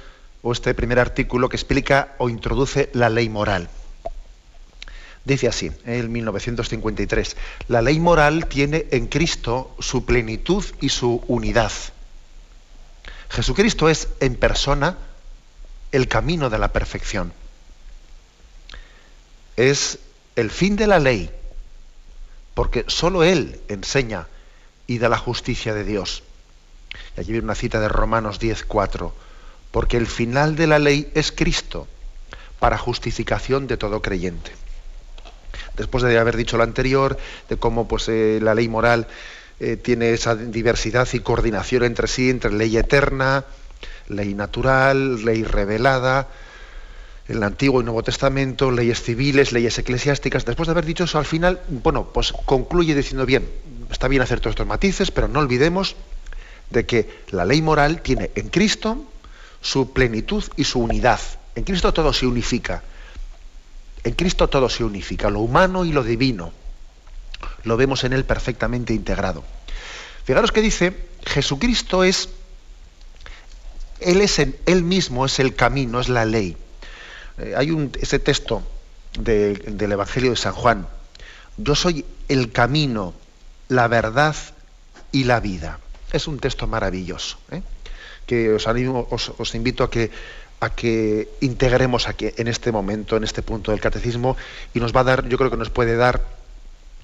o 0.40 0.52
este 0.52 0.72
primer 0.72 0.98
artículo 0.98 1.50
que 1.50 1.56
explica 1.56 2.14
o 2.16 2.30
introduce 2.30 2.88
la 2.94 3.10
ley 3.10 3.28
moral. 3.28 3.68
Dice 5.22 5.48
así, 5.48 5.70
el 5.84 6.08
1953, 6.08 7.36
la 7.68 7.82
ley 7.82 8.00
moral 8.00 8.46
tiene 8.46 8.86
en 8.90 9.06
Cristo 9.06 9.76
su 9.80 10.06
plenitud 10.06 10.64
y 10.80 10.88
su 10.88 11.22
unidad. 11.28 11.72
Jesucristo 13.28 13.90
es 13.90 14.08
en 14.20 14.34
persona 14.34 14.96
el 15.92 16.08
camino 16.08 16.48
de 16.48 16.58
la 16.58 16.72
perfección. 16.72 17.34
Es 19.58 19.98
el 20.36 20.50
fin 20.50 20.74
de 20.76 20.86
la 20.86 21.00
ley, 21.00 21.30
porque 22.54 22.86
sólo 22.88 23.24
Él 23.24 23.60
enseña 23.68 24.26
y 24.86 24.98
de 24.98 25.08
la 25.08 25.18
justicia 25.18 25.74
de 25.74 25.84
Dios. 25.84 26.22
Y 27.16 27.20
allí 27.20 27.32
viene 27.32 27.44
una 27.44 27.54
cita 27.54 27.80
de 27.80 27.88
Romanos 27.88 28.38
10:4, 28.40 29.12
porque 29.70 29.96
el 29.96 30.06
final 30.06 30.56
de 30.56 30.66
la 30.66 30.78
ley 30.78 31.10
es 31.14 31.32
Cristo, 31.32 31.88
para 32.58 32.78
justificación 32.78 33.66
de 33.66 33.76
todo 33.76 34.02
creyente. 34.02 34.52
Después 35.76 36.04
de 36.04 36.18
haber 36.18 36.36
dicho 36.36 36.56
lo 36.56 36.62
anterior, 36.62 37.18
de 37.48 37.56
cómo 37.56 37.88
pues, 37.88 38.08
eh, 38.08 38.38
la 38.40 38.54
ley 38.54 38.68
moral 38.68 39.08
eh, 39.60 39.76
tiene 39.76 40.12
esa 40.12 40.34
diversidad 40.34 41.08
y 41.12 41.20
coordinación 41.20 41.84
entre 41.84 42.08
sí, 42.08 42.30
entre 42.30 42.52
ley 42.52 42.76
eterna, 42.76 43.44
ley 44.08 44.34
natural, 44.34 45.24
ley 45.24 45.42
revelada, 45.42 46.28
el 47.28 47.42
Antiguo 47.42 47.80
y 47.80 47.84
Nuevo 47.84 48.02
Testamento, 48.02 48.70
leyes 48.70 49.02
civiles, 49.02 49.52
leyes 49.52 49.78
eclesiásticas. 49.78 50.44
Después 50.44 50.66
de 50.66 50.72
haber 50.72 50.84
dicho 50.84 51.04
eso, 51.04 51.18
al 51.18 51.24
final, 51.24 51.60
bueno, 51.68 52.08
pues 52.12 52.32
concluye 52.44 52.94
diciendo, 52.94 53.24
bien, 53.24 53.48
está 53.90 54.08
bien 54.08 54.22
hacer 54.22 54.40
todos 54.40 54.52
estos 54.52 54.66
matices, 54.66 55.10
pero 55.10 55.28
no 55.28 55.40
olvidemos 55.40 55.96
de 56.70 56.84
que 56.86 57.22
la 57.30 57.44
ley 57.44 57.62
moral 57.62 58.02
tiene 58.02 58.30
en 58.34 58.48
Cristo 58.48 59.04
su 59.62 59.92
plenitud 59.92 60.44
y 60.56 60.64
su 60.64 60.80
unidad. 60.80 61.20
En 61.54 61.64
Cristo 61.64 61.94
todo 61.94 62.12
se 62.12 62.26
unifica. 62.26 62.82
En 64.02 64.12
Cristo 64.12 64.48
todo 64.48 64.68
se 64.68 64.84
unifica, 64.84 65.30
lo 65.30 65.40
humano 65.40 65.86
y 65.86 65.92
lo 65.92 66.02
divino. 66.02 66.52
Lo 67.62 67.78
vemos 67.78 68.04
en 68.04 68.12
Él 68.12 68.24
perfectamente 68.24 68.92
integrado. 68.92 69.44
Fijaros 70.24 70.52
que 70.52 70.60
dice, 70.60 70.94
Jesucristo 71.24 72.04
es, 72.04 72.28
Él 74.00 74.20
es 74.20 74.38
en, 74.38 74.56
Él 74.66 74.82
mismo 74.82 75.24
es 75.24 75.38
el 75.38 75.54
camino, 75.54 76.00
es 76.00 76.10
la 76.10 76.26
ley. 76.26 76.56
Eh, 77.38 77.54
hay 77.56 77.70
un, 77.70 77.92
ese 78.00 78.18
texto 78.18 78.62
del 79.18 79.92
Evangelio 79.92 80.30
de 80.30 80.36
San 80.36 80.52
Juan. 80.52 80.86
Yo 81.56 81.74
soy 81.74 82.04
el 82.28 82.52
camino, 82.52 83.14
la 83.68 83.88
verdad 83.88 84.34
y 85.12 85.24
la 85.24 85.40
vida. 85.40 85.78
Es 86.12 86.26
un 86.26 86.38
texto 86.38 86.66
maravilloso, 86.66 87.38
¿eh? 87.50 87.62
que 88.26 88.52
os, 88.52 88.66
animo, 88.66 89.06
os, 89.10 89.54
invito 89.54 89.84
a 89.84 89.90
que, 89.90 90.10
a 90.60 90.70
que 90.70 91.28
integremos 91.40 92.08
aquí 92.08 92.30
en 92.36 92.48
este 92.48 92.72
momento, 92.72 93.16
en 93.16 93.24
este 93.24 93.42
punto 93.42 93.70
del 93.70 93.80
catecismo, 93.80 94.36
y 94.72 94.80
nos 94.80 94.94
va 94.94 95.00
a 95.00 95.04
dar, 95.04 95.28
yo 95.28 95.38
creo 95.38 95.50
que 95.50 95.56
nos 95.56 95.70
puede 95.70 95.96
dar 95.96 96.22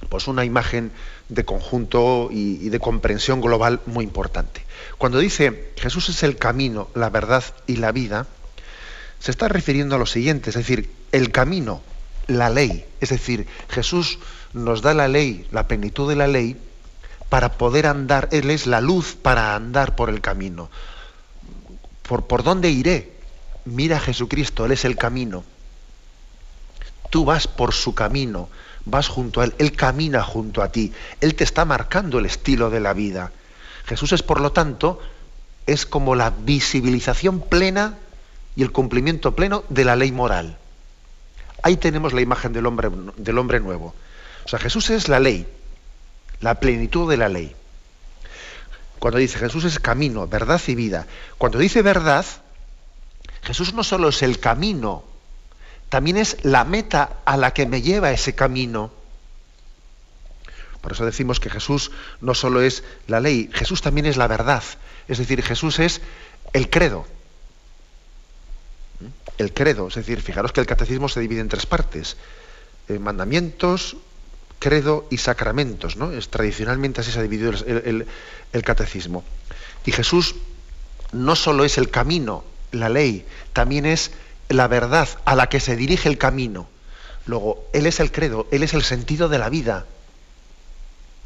pues 0.08 0.28
una 0.28 0.44
imagen 0.44 0.92
de 1.28 1.44
conjunto 1.44 2.28
y, 2.30 2.68
de 2.70 2.80
comprensión 2.80 3.40
global 3.40 3.80
muy 3.86 4.04
importante. 4.04 4.64
Cuando 4.98 5.18
dice 5.18 5.72
Jesús 5.76 6.08
es 6.08 6.22
el 6.22 6.36
camino, 6.36 6.88
la 6.94 7.10
verdad 7.10 7.44
y 7.66 7.76
la 7.76 7.92
vida, 7.92 8.26
se 9.20 9.30
está 9.30 9.48
refiriendo 9.48 9.94
a 9.94 9.98
lo 9.98 10.06
siguiente, 10.06 10.50
es 10.50 10.56
decir, 10.56 10.90
el 11.12 11.30
camino, 11.30 11.82
la 12.26 12.48
ley, 12.48 12.86
es 13.00 13.10
decir, 13.10 13.46
Jesús 13.68 14.18
nos 14.54 14.82
da 14.82 14.94
la 14.94 15.08
ley, 15.08 15.46
la 15.52 15.68
plenitud 15.68 16.08
de 16.08 16.16
la 16.16 16.26
ley, 16.26 16.56
para 17.28 17.52
poder 17.52 17.86
andar, 17.86 18.28
Él 18.32 18.50
es 18.50 18.66
la 18.66 18.80
luz 18.80 19.14
para 19.14 19.54
andar 19.54 19.94
por 19.94 20.08
el 20.08 20.20
camino. 20.20 20.70
¿Por, 22.02 22.42
dónde 22.42 22.70
iré? 22.70 23.12
Mira 23.66 23.98
a 23.98 24.00
Jesucristo, 24.00 24.64
Él 24.64 24.72
es 24.72 24.84
el 24.84 24.96
camino. 24.96 25.44
Tú 27.10 27.24
vas 27.24 27.46
por 27.46 27.72
su 27.72 27.94
camino, 27.94 28.48
vas 28.84 29.08
junto 29.08 29.42
a 29.42 29.44
Él, 29.44 29.54
Él 29.58 29.72
camina 29.72 30.22
junto 30.22 30.62
a 30.62 30.72
ti, 30.72 30.92
Él 31.20 31.34
te 31.34 31.44
está 31.44 31.64
marcando 31.64 32.18
el 32.18 32.26
estilo 32.26 32.70
de 32.70 32.80
la 32.80 32.94
vida. 32.94 33.32
Jesús 33.84 34.12
es, 34.12 34.22
por 34.22 34.40
lo 34.40 34.50
tanto, 34.52 35.00
es 35.66 35.86
como 35.86 36.16
la 36.16 36.30
visibilización 36.30 37.40
plena 37.40 37.98
y 38.60 38.62
el 38.62 38.72
cumplimiento 38.72 39.34
pleno 39.34 39.64
de 39.70 39.84
la 39.84 39.96
ley 39.96 40.12
moral. 40.12 40.58
Ahí 41.62 41.78
tenemos 41.78 42.12
la 42.12 42.20
imagen 42.20 42.52
del 42.52 42.66
hombre, 42.66 42.90
del 43.16 43.38
hombre 43.38 43.58
nuevo. 43.58 43.94
O 44.44 44.48
sea, 44.48 44.58
Jesús 44.58 44.90
es 44.90 45.08
la 45.08 45.18
ley, 45.18 45.46
la 46.40 46.60
plenitud 46.60 47.10
de 47.10 47.16
la 47.16 47.30
ley. 47.30 47.56
Cuando 48.98 49.18
dice 49.18 49.38
Jesús 49.38 49.64
es 49.64 49.78
camino, 49.78 50.26
verdad 50.26 50.60
y 50.66 50.74
vida. 50.74 51.06
Cuando 51.38 51.58
dice 51.58 51.80
verdad, 51.80 52.26
Jesús 53.42 53.72
no 53.72 53.82
solo 53.82 54.10
es 54.10 54.22
el 54.22 54.38
camino 54.38 55.04
también 55.90 56.16
es 56.16 56.38
la 56.44 56.64
meta 56.64 57.16
a 57.24 57.36
la 57.36 57.52
que 57.52 57.66
me 57.66 57.82
lleva 57.82 58.12
ese 58.12 58.34
camino. 58.34 58.92
Por 60.80 60.92
eso 60.92 61.04
decimos 61.04 61.40
que 61.40 61.50
Jesús 61.50 61.90
no 62.20 62.32
solo 62.34 62.62
es 62.62 62.84
la 63.08 63.20
ley, 63.20 63.50
Jesús 63.52 63.82
también 63.82 64.06
es 64.06 64.16
la 64.16 64.28
verdad. 64.28 64.62
Es 65.08 65.18
decir, 65.18 65.42
Jesús 65.42 65.80
es 65.80 66.00
el 66.52 66.70
credo. 66.70 67.06
El 69.38 69.52
credo, 69.52 69.88
es 69.88 69.94
decir, 69.94 70.20
fijaros 70.20 70.52
que 70.52 70.60
el 70.60 70.66
catecismo 70.66 71.08
se 71.08 71.20
divide 71.20 71.40
en 71.40 71.48
tres 71.48 71.66
partes. 71.66 72.16
Eh, 72.88 72.98
mandamientos, 72.98 73.96
credo 74.58 75.06
y 75.10 75.16
sacramentos. 75.16 75.96
¿no? 75.96 76.12
Es, 76.12 76.28
tradicionalmente 76.28 77.00
así 77.00 77.12
se 77.12 77.18
ha 77.18 77.22
dividido 77.22 77.52
el 77.66 78.62
catecismo. 78.62 79.24
Y 79.84 79.92
Jesús 79.92 80.34
no 81.12 81.36
solo 81.36 81.64
es 81.64 81.78
el 81.78 81.90
camino, 81.90 82.44
la 82.72 82.88
ley, 82.88 83.24
también 83.52 83.86
es 83.86 84.12
la 84.48 84.68
verdad 84.68 85.08
a 85.24 85.34
la 85.34 85.48
que 85.48 85.60
se 85.60 85.76
dirige 85.76 86.08
el 86.08 86.18
camino. 86.18 86.68
Luego, 87.26 87.68
Él 87.72 87.86
es 87.86 88.00
el 88.00 88.12
credo, 88.12 88.46
Él 88.50 88.62
es 88.62 88.74
el 88.74 88.82
sentido 88.82 89.28
de 89.28 89.38
la 89.38 89.48
vida. 89.48 89.86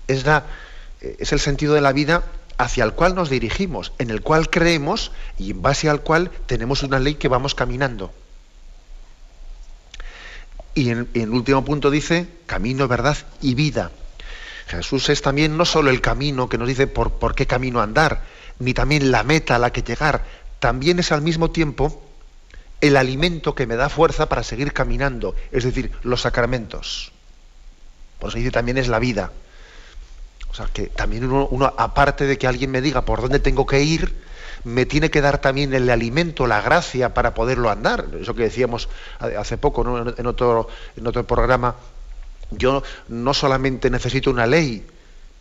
Es, 0.07 0.25
la, 0.25 0.45
eh, 1.01 1.16
es 1.18 1.33
el 1.33 1.41
sentido 1.41 1.75
de 1.75 1.81
la 1.81 1.93
vida 1.93 2.25
hacia 2.59 2.85
el 2.85 2.93
cual 2.93 3.15
nos 3.15 3.31
dirigimos, 3.31 3.93
en 3.99 4.11
el 4.11 4.21
cual 4.21 4.51
creemos 4.51 5.13
y 5.39 5.51
en 5.51 5.63
base 5.63 5.89
al 5.89 6.03
cual 6.03 6.31
tenemos 6.47 6.83
una 6.83 6.99
ley 6.99 7.15
que 7.15 7.29
vamos 7.29 7.55
caminando. 7.55 8.13
Y 10.75 10.91
en, 10.91 11.09
el 11.15 11.31
último 11.31 11.65
punto 11.65 11.91
dice 11.91 12.27
camino, 12.47 12.89
verdad 12.89 13.17
y 13.41 13.55
vida. 13.55 13.91
Jesús 14.67 15.09
es 15.09 15.23
también 15.23 15.57
no 15.57 15.65
solo 15.65 15.91
el 15.91 16.01
camino 16.01 16.49
que 16.49 16.59
nos 16.59 16.69
dice 16.69 16.87
por, 16.87 17.13
por 17.13 17.35
qué 17.35 17.47
camino 17.47 17.81
andar, 17.81 18.23
ni 18.59 18.75
también 18.75 19.11
la 19.11 19.23
meta 19.23 19.57
a 19.57 19.59
la 19.59 19.73
que 19.73 19.83
llegar, 19.83 20.25
también 20.59 20.99
es 20.99 21.13
al 21.13 21.23
mismo 21.23 21.51
tiempo 21.51 22.03
el 22.81 22.97
alimento 22.97 23.55
que 23.55 23.67
me 23.67 23.77
da 23.77 23.89
fuerza 23.89 24.29
para 24.29 24.43
seguir 24.43 24.73
caminando, 24.73 25.35
es 25.53 25.65
decir, 25.65 25.93
los 26.03 26.23
sacramentos. 26.23 27.13
Por 28.19 28.31
eso 28.31 28.39
dice 28.39 28.51
también 28.51 28.79
es 28.79 28.89
la 28.89 28.99
vida. 28.99 29.33
O 30.55 30.57
sea, 30.57 30.67
que 30.67 30.87
también 30.87 31.25
uno, 31.25 31.75
aparte 31.77 32.27
de 32.27 32.39
que 32.39 32.47
alguien 32.47 32.71
me 32.71 32.81
diga 32.81 33.05
por 33.05 33.21
dónde 33.21 33.41
tengo 33.41 33.67
que 33.67 33.83
ir, 33.83 34.15
me 34.63 34.87
tiene 34.87 35.11
que 35.11 35.21
dar 35.21 35.39
también 35.39 35.75
el 35.75 35.91
alimento, 35.91 36.47
la 36.47 36.61
gracia 36.61 37.13
para 37.13 37.35
poderlo 37.35 37.71
andar. 37.71 38.07
Eso 38.21 38.37
que 38.37 38.45
decíamos 38.45 38.89
hace 39.19 39.59
poco 39.59 39.83
en, 40.17 40.27
otro, 40.29 40.69
en 40.97 41.07
otro 41.09 41.27
programa, 41.27 41.75
yo 42.53 42.85
no 43.09 43.35
solamente 43.35 43.91
necesito 43.91 44.31
una 44.31 44.47
ley, 44.47 44.87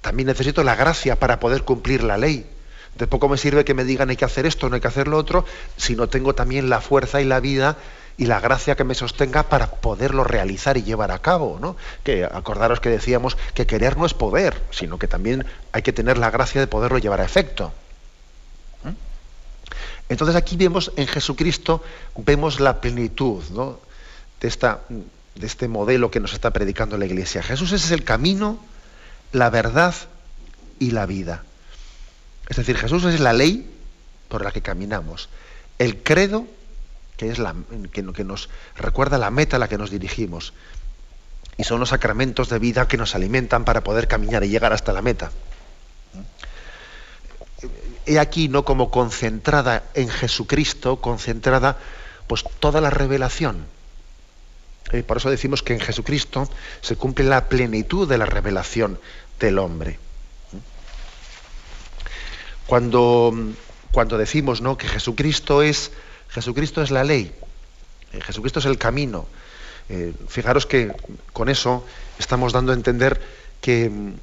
también 0.01 0.26
necesito 0.26 0.64
la 0.64 0.74
gracia 0.74 1.20
para 1.20 1.39
poder 1.39 1.61
cumplir 1.61 2.03
la 2.03 2.18
ley. 2.18 2.49
De 2.97 3.05
poco 3.05 3.30
me 3.30 3.38
sirve 3.38 3.64
que 3.64 3.76
me 3.76 3.84
digan 3.84 4.09
hay 4.09 4.16
que 4.16 4.26
hacer 4.26 4.47
esto, 4.47 4.68
no 4.68 4.74
hay 4.74 4.82
que 4.82 4.88
hacer 4.88 5.07
lo 5.07 5.18
otro, 5.20 5.45
si 5.78 5.95
no 5.95 6.09
tengo 6.09 6.34
también 6.34 6.72
la 6.72 6.82
fuerza 6.82 7.22
y 7.22 7.26
la 7.26 7.39
vida 7.39 7.78
y 8.18 8.26
la 8.26 8.39
gracia 8.39 8.76
que 8.76 8.84
me 8.84 8.95
sostenga 8.95 9.43
para 9.43 9.68
poderlo 9.68 10.24
realizar 10.24 10.78
y 10.78 10.84
llevar 10.84 11.11
a 11.11 11.20
cabo. 11.20 11.57
¿no? 11.59 11.76
Que 12.03 12.26
acordaros 12.26 12.80
que 12.80 12.89
decíamos 12.89 13.38
que 13.53 13.66
querer 13.66 13.97
no 13.97 14.05
es 14.05 14.14
poder, 14.14 14.61
sino 14.72 14.99
que 14.99 15.07
también 15.07 15.45
hay 15.72 15.82
que 15.82 15.93
tener 15.93 16.18
la 16.18 16.30
gracia 16.30 16.61
de 16.61 16.68
poderlo 16.68 16.97
llevar 16.97 17.22
a 17.22 17.26
efecto. 17.26 17.74
¿Mm? 18.84 18.89
Entonces 20.09 20.36
aquí 20.36 20.55
vemos 20.57 20.91
en 20.95 21.07
Jesucristo, 21.07 21.84
vemos 22.16 22.59
la 22.59 22.82
plenitud 22.82 23.43
de, 24.39 24.47
esta, 24.47 24.82
de 24.89 25.47
este 25.47 25.68
modelo 25.68 26.11
que 26.11 26.20
nos 26.20 26.34
está 26.34 26.51
predicando 26.51 26.97
la 26.97 27.05
Iglesia. 27.05 27.41
Jesús 27.41 27.72
es 27.72 27.89
el 27.91 28.03
camino, 28.03 28.59
la 29.32 29.49
verdad 29.49 29.95
y 30.80 30.91
la 30.91 31.05
vida. 31.05 31.43
Es 32.47 32.57
decir, 32.57 32.78
Jesús 32.78 33.05
es 33.05 33.20
la 33.20 33.34
ley 33.34 33.70
por 34.28 34.43
la 34.43 34.51
que 34.51 34.61
caminamos, 34.61 35.30
el 35.80 36.03
credo 36.03 36.45
que, 37.18 37.30
es 37.30 37.39
la, 37.39 37.55
que, 37.91 38.01
nos 38.01 38.49
recuerda 38.76 39.18
la 39.18 39.32
meta 39.32 39.57
a 39.57 39.59
la 39.59 39.68
que 39.68 39.78
nos 39.78 39.91
dirigimos, 39.91 40.53
y 41.57 41.64
son 41.64 41.80
los 41.80 41.89
sacramentos 41.89 42.49
de 42.49 42.59
vida 42.59 42.88
que 42.88 42.97
nos 42.97 43.16
alimentan 43.16 43.66
para 43.66 43.84
poder 43.84 44.07
caminar 44.07 44.43
y 44.43 44.49
llegar 44.49 44.74
hasta 44.74 44.93
la 44.93 45.01
meta. 45.01 45.32
He 48.05 48.20
aquí, 48.20 48.49
no 48.49 48.66
como 48.66 48.89
concentrada 48.91 49.84
en 49.93 50.09
Jesucristo, 50.09 50.99
concentrada 50.99 51.78
pues 52.28 52.43
toda 52.59 52.82
la 52.82 52.89
revelación. 52.89 53.66
Y 54.91 55.03
por 55.03 55.18
eso 55.18 55.30
decimos 55.30 55.64
que 55.64 55.74
en 55.74 55.80
Jesucristo 55.80 56.49
se 56.82 56.95
cumple 56.95 57.26
la 57.26 57.47
plenitud 57.47 58.07
de 58.07 58.18
la 58.18 58.26
revelación 58.26 58.99
del 59.39 59.59
hombre. 59.59 59.99
Cuando, 62.68 63.34
cuando 63.91 64.18
decimos 64.18 64.61
¿no? 64.61 64.78
que 64.78 64.88
Jesucristo 64.88 65.61
es, 65.61 65.91
Jesucristo 66.34 66.81
es 66.81 66.89
la 66.89 67.03
ley, 67.03 67.31
eh, 68.11 68.21
Jesucristo 68.21 68.59
es 68.59 68.65
el 68.65 68.77
camino, 68.77 69.27
eh, 69.89 70.13
fijaros 70.27 70.65
que 70.65 70.91
con 71.31 71.47
eso 71.47 71.86
estamos 72.17 72.53
dando 72.53 72.71
a 72.71 72.75
entender 72.75 73.21
que 73.61 73.89
mm, 73.89 74.13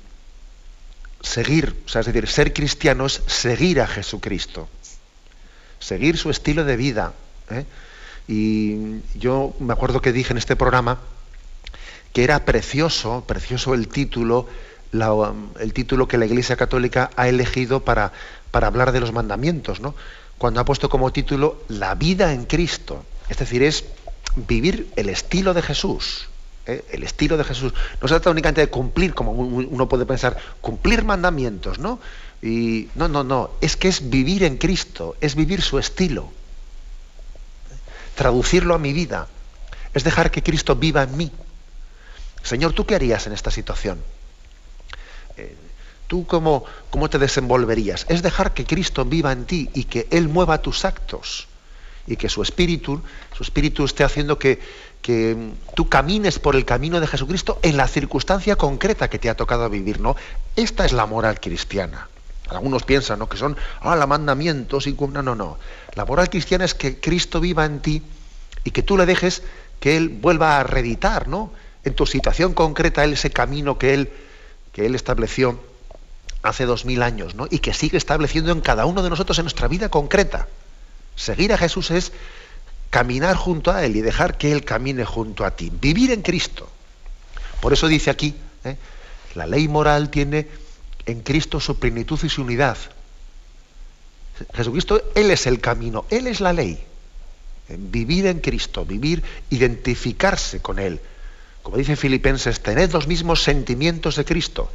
seguir, 1.20 1.82
o 1.86 1.88
sea, 1.88 2.00
es 2.00 2.06
decir, 2.06 2.26
ser 2.26 2.52
cristiano 2.52 3.06
es 3.06 3.22
seguir 3.26 3.80
a 3.80 3.86
Jesucristo, 3.86 4.68
seguir 5.78 6.16
su 6.16 6.30
estilo 6.30 6.64
de 6.64 6.76
vida. 6.76 7.12
¿eh? 7.50 7.64
Y 8.26 9.00
yo 9.18 9.54
me 9.61 9.72
acuerdo 9.72 10.00
que 10.00 10.12
dije 10.12 10.32
en 10.32 10.38
este 10.38 10.56
programa 10.56 10.98
que 12.12 12.24
era 12.24 12.44
precioso, 12.44 13.24
precioso 13.26 13.74
el 13.74 13.88
título 13.88 14.48
el 14.92 15.72
título 15.72 16.08
que 16.08 16.18
la 16.18 16.26
Iglesia 16.26 16.56
Católica 16.56 17.11
ha 17.14 17.28
elegido 17.28 17.84
para, 17.84 18.11
para 18.50 18.66
hablar 18.66 18.90
de 18.90 18.98
los 18.98 19.12
mandamientos, 19.12 19.78
¿no? 19.78 19.94
Cuando 20.41 20.59
ha 20.59 20.64
puesto 20.64 20.88
como 20.88 21.12
título 21.12 21.64
La 21.68 21.95
vida 21.95 22.32
en 22.32 22.47
Cristo. 22.47 23.05
Es 23.28 23.36
decir, 23.36 23.62
es 23.62 23.84
vivir 24.36 24.91
el 24.97 25.11
estilo 25.11 25.53
de 25.53 25.61
Jesús. 25.61 26.30
¿eh? 26.64 26.82
El 26.93 27.03
estilo 27.03 27.36
de 27.36 27.45
Jesús. 27.45 27.74
No 28.01 28.09
se 28.09 28.14
trata 28.14 28.30
únicamente 28.30 28.62
de 28.62 28.68
cumplir, 28.68 29.12
como 29.12 29.32
uno 29.32 29.86
puede 29.86 30.07
pensar, 30.07 30.38
cumplir 30.62 31.05
mandamientos, 31.05 31.78
¿no? 31.78 32.01
Y 32.41 32.88
no, 32.95 33.07
no, 33.07 33.22
no. 33.22 33.51
Es 33.61 33.76
que 33.76 33.88
es 33.88 34.09
vivir 34.09 34.43
en 34.45 34.57
Cristo, 34.57 35.14
es 35.20 35.34
vivir 35.34 35.61
su 35.61 35.78
estilo. 35.78 36.32
Traducirlo 38.14 38.74
a 38.74 38.78
mi 38.78 38.95
vida. 38.95 39.28
Es 39.93 40.05
dejar 40.05 40.30
que 40.30 40.43
Cristo 40.43 40.74
viva 40.74 41.03
en 41.03 41.18
mí. 41.18 41.30
Señor, 42.43 42.72
¿tú 42.72 42.86
qué 42.86 42.95
harías 42.95 43.26
en 43.26 43.34
esta 43.34 43.51
situación? 43.51 44.03
¿Tú 46.11 46.26
cómo, 46.26 46.64
cómo 46.90 47.08
te 47.08 47.20
desenvolverías? 47.20 48.04
Es 48.08 48.20
dejar 48.20 48.52
que 48.52 48.64
Cristo 48.64 49.04
viva 49.04 49.30
en 49.30 49.44
ti 49.44 49.70
y 49.74 49.84
que 49.84 50.08
Él 50.11 50.28
mueva 50.28 50.61
tus 50.61 50.84
actos 50.84 51.46
y 52.04 52.16
que 52.16 52.28
su 52.28 52.42
espíritu, 52.42 53.00
su 53.32 53.44
espíritu 53.44 53.84
esté 53.84 54.02
haciendo 54.02 54.36
que, 54.36 54.58
que 55.02 55.52
tú 55.76 55.88
camines 55.88 56.40
por 56.40 56.56
el 56.56 56.64
camino 56.64 56.98
de 56.98 57.06
Jesucristo 57.06 57.61
en 57.62 57.76
la 57.76 57.86
circunstancia 57.86 58.56
concreta 58.56 59.08
que 59.08 59.20
te 59.20 59.30
ha 59.30 59.36
tocado 59.36 59.70
vivir, 59.70 60.00
¿no? 60.00 60.16
Esta 60.56 60.84
es 60.84 60.92
la 60.92 61.06
moral 61.06 61.38
cristiana. 61.38 62.08
Algunos 62.48 62.82
piensan, 62.82 63.20
¿no? 63.20 63.28
Que 63.28 63.36
son, 63.36 63.56
ah, 63.80 63.94
la 63.94 64.08
mandamientos 64.08 64.88
y 64.88 64.94
no, 64.94 65.22
no, 65.22 65.36
no. 65.36 65.58
La 65.94 66.06
moral 66.06 66.28
cristiana 66.28 66.64
es 66.64 66.74
que 66.74 66.98
Cristo 66.98 67.38
viva 67.38 67.64
en 67.64 67.78
ti 67.78 68.02
y 68.64 68.72
que 68.72 68.82
tú 68.82 68.96
le 68.96 69.06
dejes 69.06 69.44
que 69.78 69.96
Él 69.96 70.08
vuelva 70.08 70.58
a 70.58 70.64
reeditar, 70.64 71.28
¿no? 71.28 71.52
En 71.84 71.94
tu 71.94 72.04
situación 72.04 72.52
concreta, 72.52 73.04
ese 73.04 73.30
camino 73.30 73.78
que 73.78 73.94
Él, 73.94 74.11
que 74.72 74.86
él 74.86 74.96
estableció 74.96 75.69
hace 76.43 76.66
dos 76.66 76.84
mil 76.84 77.03
años, 77.03 77.34
¿no? 77.34 77.47
Y 77.51 77.59
que 77.59 77.74
sigue 77.74 77.99
estableciendo 77.99 78.53
en 78.53 78.61
cada 78.61 78.86
uno 78.86 79.03
de 79.03 79.11
nosotros 79.11 79.38
en 79.38 79.45
nuestra 79.45 79.68
vida 79.68 79.88
concreta. 79.88 80.49
Seguir 81.16 81.53
a 81.53 81.59
Jesús 81.59 81.91
es 81.91 82.12
caminar 82.88 83.36
junto 83.36 83.70
a 83.70 83.84
Él 83.84 83.97
y 83.97 84.01
dejar 84.01 84.38
que 84.38 84.53
Él 84.53 84.64
camine 84.64 85.05
junto 85.05 85.45
a 85.45 85.53
ti. 85.53 85.70
Vivir 85.70 86.11
en 86.11 86.22
Cristo. 86.22 86.68
Por 87.61 87.72
eso 87.72 87.88
dice 87.88 88.11
aquí, 88.11 88.34
¿eh? 88.64 88.76
la 89.34 89.47
ley 89.47 89.68
moral 89.68 90.11
tiene 90.11 90.49
en 91.07 91.20
Cristo 91.20 91.61
su 91.61 91.78
plenitud 91.78 92.18
y 92.22 92.28
su 92.28 92.43
unidad. 92.43 92.76
Jesucristo, 94.55 95.03
Él 95.14 95.30
es 95.30 95.47
el 95.47 95.61
camino, 95.61 96.07
Él 96.11 96.26
es 96.26 96.41
la 96.41 96.53
ley. 96.53 96.82
Vivir 97.68 98.26
en 98.26 98.41
Cristo, 98.41 98.84
vivir, 98.84 99.22
identificarse 99.51 100.61
con 100.61 100.78
Él. 100.78 101.01
Como 101.62 101.76
dice 101.76 101.95
Filipenses, 101.95 102.61
tened 102.61 102.91
los 102.93 103.07
mismos 103.07 103.43
sentimientos 103.43 104.16
de 104.16 104.24
Cristo, 104.24 104.72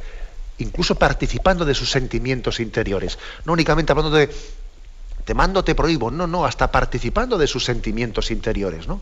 incluso 0.58 0.94
participando 0.94 1.64
de 1.64 1.74
sus 1.74 1.90
sentimientos 1.90 2.60
interiores. 2.60 3.18
No 3.44 3.52
únicamente 3.52 3.92
hablando 3.92 4.16
de 4.16 4.30
te 5.24 5.34
mando, 5.34 5.64
te 5.64 5.74
prohíbo, 5.74 6.10
no, 6.10 6.26
no, 6.26 6.44
hasta 6.44 6.70
participando 6.70 7.36
de 7.36 7.48
sus 7.48 7.64
sentimientos 7.64 8.30
interiores, 8.30 8.86
¿no? 8.86 9.00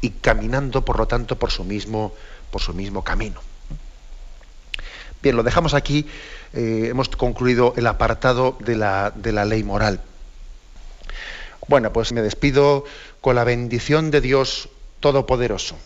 Y 0.00 0.10
caminando, 0.10 0.82
por 0.82 0.98
lo 0.98 1.06
tanto, 1.06 1.38
por 1.38 1.50
su 1.50 1.62
mismo, 1.62 2.14
por 2.50 2.62
su 2.62 2.72
mismo 2.72 3.04
camino. 3.04 3.40
Bien, 5.22 5.36
lo 5.36 5.42
dejamos 5.42 5.74
aquí. 5.74 6.06
Eh, 6.54 6.88
hemos 6.90 7.08
concluido 7.10 7.74
el 7.76 7.86
apartado 7.86 8.56
de 8.60 8.76
la, 8.76 9.12
de 9.14 9.32
la 9.32 9.44
ley 9.44 9.62
moral. 9.62 10.00
Bueno, 11.68 11.92
pues 11.92 12.12
me 12.12 12.22
despido 12.22 12.84
con 13.20 13.36
la 13.36 13.44
bendición 13.44 14.10
de 14.10 14.20
Dios 14.20 14.70
Todopoderoso. 15.00 15.76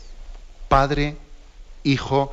Padre, 0.68 1.16
Hijo 1.82 2.32